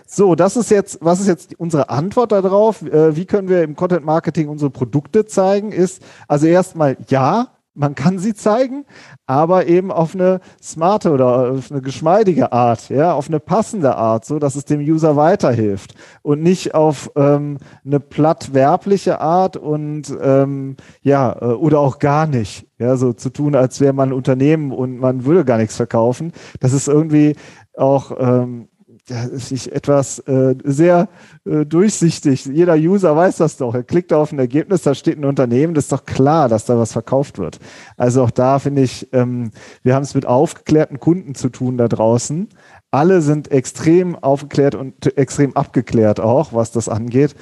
So, 0.06 0.36
das 0.36 0.58
ist 0.58 0.70
jetzt, 0.72 1.00
was 1.02 1.22
ist 1.22 1.28
jetzt 1.28 1.58
unsere 1.58 1.90
Antwort 1.90 2.34
darauf? 2.34 2.82
Äh, 2.82 3.16
wie 3.16 3.26
können 3.26 3.48
wir 3.48 3.64
im 3.64 3.76
Content 3.76 4.06
Marketing 4.06 4.50
unsere 4.50 4.70
Produkte 4.70 5.26
zeigen? 5.26 5.72
Ist 5.72 6.04
also 6.28 6.48
erstmal 6.48 6.98
ja, 7.08 7.48
man 7.76 7.96
kann 7.96 8.20
sie 8.20 8.34
zeigen, 8.34 8.86
aber 9.26 9.68
eben 9.68 9.92
auf 9.92 10.14
eine 10.14 10.40
smarte 10.62 11.12
oder 11.12 11.52
auf 11.54 11.72
eine 11.72 11.82
geschmeidige 11.82 12.52
Art, 12.52 12.90
ja, 12.90 13.14
auf 13.14 13.28
eine 13.28 13.40
passende 13.40 13.96
Art, 13.96 14.26
so 14.26 14.40
dass 14.40 14.56
es 14.56 14.66
dem 14.66 14.80
User 14.80 15.16
weiterhilft 15.16 15.96
und 16.22 16.42
nicht 16.42 16.76
auf 16.76 17.12
ähm, 17.16 17.58
eine 17.86 18.00
plattwerbliche 18.00 19.20
Art 19.22 19.58
und 19.58 20.16
ähm, 20.22 20.78
ja 21.02 21.36
äh, 21.42 21.46
oder 21.46 21.80
auch 21.80 22.00
gar 22.00 22.28
nicht, 22.28 22.68
ja, 22.78 22.96
so 22.96 23.14
zu 23.14 23.30
tun, 23.30 23.56
als 23.56 23.82
wäre 23.82 23.94
man 23.94 24.10
ein 24.10 24.14
Unternehmen 24.14 24.72
und 24.72 24.98
man 24.98 25.26
würde 25.26 25.46
gar 25.46 25.58
nichts 25.58 25.76
verkaufen. 25.76 26.32
Das 26.60 26.74
ist 26.74 26.88
irgendwie 26.88 27.36
auch 27.76 28.12
ähm, 28.20 28.68
ja, 29.10 29.24
ist 29.26 29.68
etwas 29.68 30.20
äh, 30.20 30.56
sehr 30.64 31.10
äh, 31.46 31.66
durchsichtig. 31.66 32.46
Jeder 32.46 32.76
User 32.76 33.16
weiß 33.16 33.38
das 33.38 33.58
doch. 33.58 33.76
Er 33.76 33.84
klickt 33.84 34.14
auf 34.14 34.32
ein 34.32 34.40
Ergebnis, 34.40 34.84
da 34.84 34.96
steht 34.96 35.18
ein 35.18 35.26
Unternehmen, 35.26 35.74
das 35.74 35.86
ist 35.86 35.92
doch 35.92 36.06
klar, 36.06 36.48
dass 36.48 36.66
da 36.66 36.78
was 36.78 36.94
verkauft 36.94 37.38
wird. 37.38 37.60
Also 37.98 38.24
auch 38.24 38.32
da 38.32 38.60
finde 38.60 38.82
ich, 38.82 39.10
ähm, 39.12 39.52
wir 39.84 39.96
haben 39.96 40.04
es 40.04 40.16
mit 40.16 40.26
aufgeklärten 40.26 41.00
Kunden 41.00 41.36
zu 41.36 41.50
tun 41.50 41.78
da 41.78 41.90
draußen. 41.90 42.48
Alle 42.92 43.22
sind 43.22 43.52
extrem 43.52 44.16
aufgeklärt 44.16 44.76
und 44.76 45.18
extrem 45.18 45.56
abgeklärt 45.56 46.22
auch, 46.22 46.54
was 46.54 46.72
das 46.72 46.88
angeht. 46.88 47.36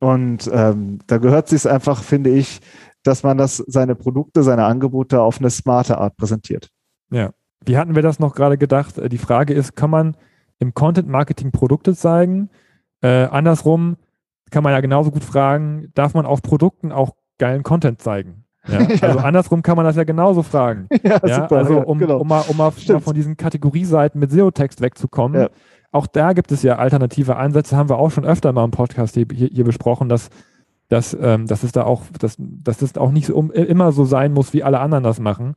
Und 0.00 0.50
ähm, 0.52 0.98
da 1.06 1.18
gehört 1.18 1.48
sich 1.48 1.68
einfach, 1.68 2.02
finde 2.02 2.30
ich, 2.30 2.60
dass 3.02 3.22
man 3.22 3.38
das 3.38 3.56
seine 3.66 3.94
Produkte, 3.94 4.42
seine 4.42 4.64
Angebote 4.64 5.22
auf 5.22 5.38
eine 5.38 5.50
smarte 5.50 5.98
Art 5.98 6.16
präsentiert. 6.16 6.68
Ja. 7.10 7.30
Wie 7.64 7.78
hatten 7.78 7.94
wir 7.94 8.02
das 8.02 8.18
noch 8.18 8.34
gerade 8.34 8.58
gedacht? 8.58 8.94
Die 9.10 9.18
Frage 9.18 9.54
ist, 9.54 9.74
kann 9.74 9.90
man 9.90 10.16
im 10.58 10.74
Content 10.74 11.08
Marketing 11.08 11.52
Produkte 11.52 11.94
zeigen. 11.94 12.50
Äh, 13.00 13.24
andersrum 13.24 13.96
kann 14.50 14.62
man 14.62 14.72
ja 14.72 14.80
genauso 14.80 15.10
gut 15.10 15.24
fragen, 15.24 15.90
darf 15.94 16.14
man 16.14 16.26
auf 16.26 16.42
Produkten 16.42 16.92
auch 16.92 17.14
geilen 17.38 17.62
Content 17.62 18.00
zeigen? 18.00 18.44
Ja? 18.66 18.80
ja. 18.82 19.02
Also 19.02 19.18
andersrum 19.20 19.62
kann 19.62 19.76
man 19.76 19.84
das 19.84 19.96
ja 19.96 20.04
genauso 20.04 20.42
fragen. 20.42 20.88
Ja? 21.02 21.18
Super, 21.20 21.58
also 21.58 21.80
um, 21.80 21.98
genau. 21.98 22.18
um, 22.18 22.28
mal, 22.28 22.44
um 22.48 22.56
mal, 22.56 22.72
mal 22.88 23.00
von 23.00 23.14
diesen 23.14 23.36
Kategorieseiten 23.36 24.18
mit 24.18 24.30
SEO-Text 24.30 24.80
wegzukommen. 24.80 25.48
Auch 25.90 26.06
da 26.06 26.32
gibt 26.34 26.52
es 26.52 26.62
ja 26.62 26.76
alternative 26.76 27.36
Ansätze, 27.36 27.76
haben 27.76 27.88
wir 27.88 27.98
auch 27.98 28.10
schon 28.10 28.24
öfter 28.26 28.52
mal 28.52 28.64
im 28.64 28.70
Podcast 28.70 29.14
hier, 29.14 29.26
hier 29.32 29.64
besprochen, 29.64 30.08
dass 30.08 30.28
dass, 30.88 31.16
ähm, 31.20 31.46
dass 31.46 31.62
es 31.62 31.72
da 31.72 31.84
auch, 31.84 32.04
dass, 32.18 32.36
dass 32.38 32.78
das 32.78 32.96
auch 32.96 33.12
nicht 33.12 33.26
so, 33.26 33.34
um, 33.34 33.50
immer 33.50 33.92
so 33.92 34.04
sein 34.04 34.32
muss, 34.32 34.52
wie 34.54 34.62
alle 34.62 34.80
anderen 34.80 35.04
das 35.04 35.20
machen, 35.20 35.54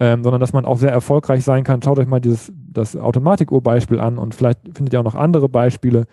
ähm, 0.00 0.22
sondern 0.22 0.40
dass 0.40 0.52
man 0.52 0.64
auch 0.64 0.78
sehr 0.78 0.90
erfolgreich 0.90 1.44
sein 1.44 1.64
kann. 1.64 1.82
Schaut 1.82 1.98
euch 1.98 2.06
mal 2.06 2.20
dieses, 2.20 2.52
das 2.54 2.96
Automatikuhr-Beispiel 2.96 4.00
an 4.00 4.18
und 4.18 4.34
vielleicht 4.34 4.60
findet 4.74 4.92
ihr 4.92 5.00
auch 5.00 5.04
noch 5.04 5.14
andere 5.14 5.48
Beispiele, 5.48 6.06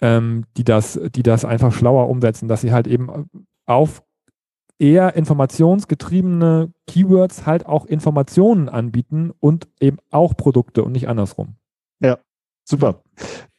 ähm, 0.00 0.44
die, 0.56 0.64
das, 0.64 1.00
die 1.14 1.22
das 1.22 1.44
einfach 1.44 1.72
schlauer 1.72 2.08
umsetzen, 2.08 2.48
dass 2.48 2.60
sie 2.60 2.72
halt 2.72 2.86
eben 2.86 3.28
auf 3.66 4.02
eher 4.78 5.16
informationsgetriebene 5.16 6.72
Keywords 6.86 7.46
halt 7.46 7.66
auch 7.66 7.84
Informationen 7.86 8.68
anbieten 8.68 9.32
und 9.40 9.68
eben 9.80 9.98
auch 10.10 10.36
Produkte 10.36 10.84
und 10.84 10.92
nicht 10.92 11.08
andersrum. 11.08 11.56
Ja, 12.00 12.18
super. 12.64 13.02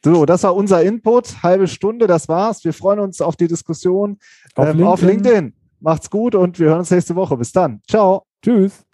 So, 0.02 0.24
das 0.24 0.42
war 0.44 0.56
unser 0.56 0.82
Input. 0.82 1.42
Halbe 1.42 1.68
Stunde, 1.68 2.06
das 2.06 2.28
war's. 2.28 2.64
Wir 2.64 2.72
freuen 2.72 3.00
uns 3.00 3.20
auf 3.20 3.36
die 3.36 3.48
Diskussion 3.48 4.18
auf, 4.54 4.68
ähm, 4.68 4.78
LinkedIn. 4.78 4.86
auf 4.86 5.02
LinkedIn. 5.02 5.54
Macht's 5.80 6.10
gut 6.10 6.34
und 6.34 6.58
wir 6.58 6.68
hören 6.68 6.80
uns 6.80 6.90
nächste 6.90 7.14
Woche. 7.16 7.36
Bis 7.36 7.52
dann. 7.52 7.82
Ciao. 7.86 8.24
Tschüss. 8.42 8.86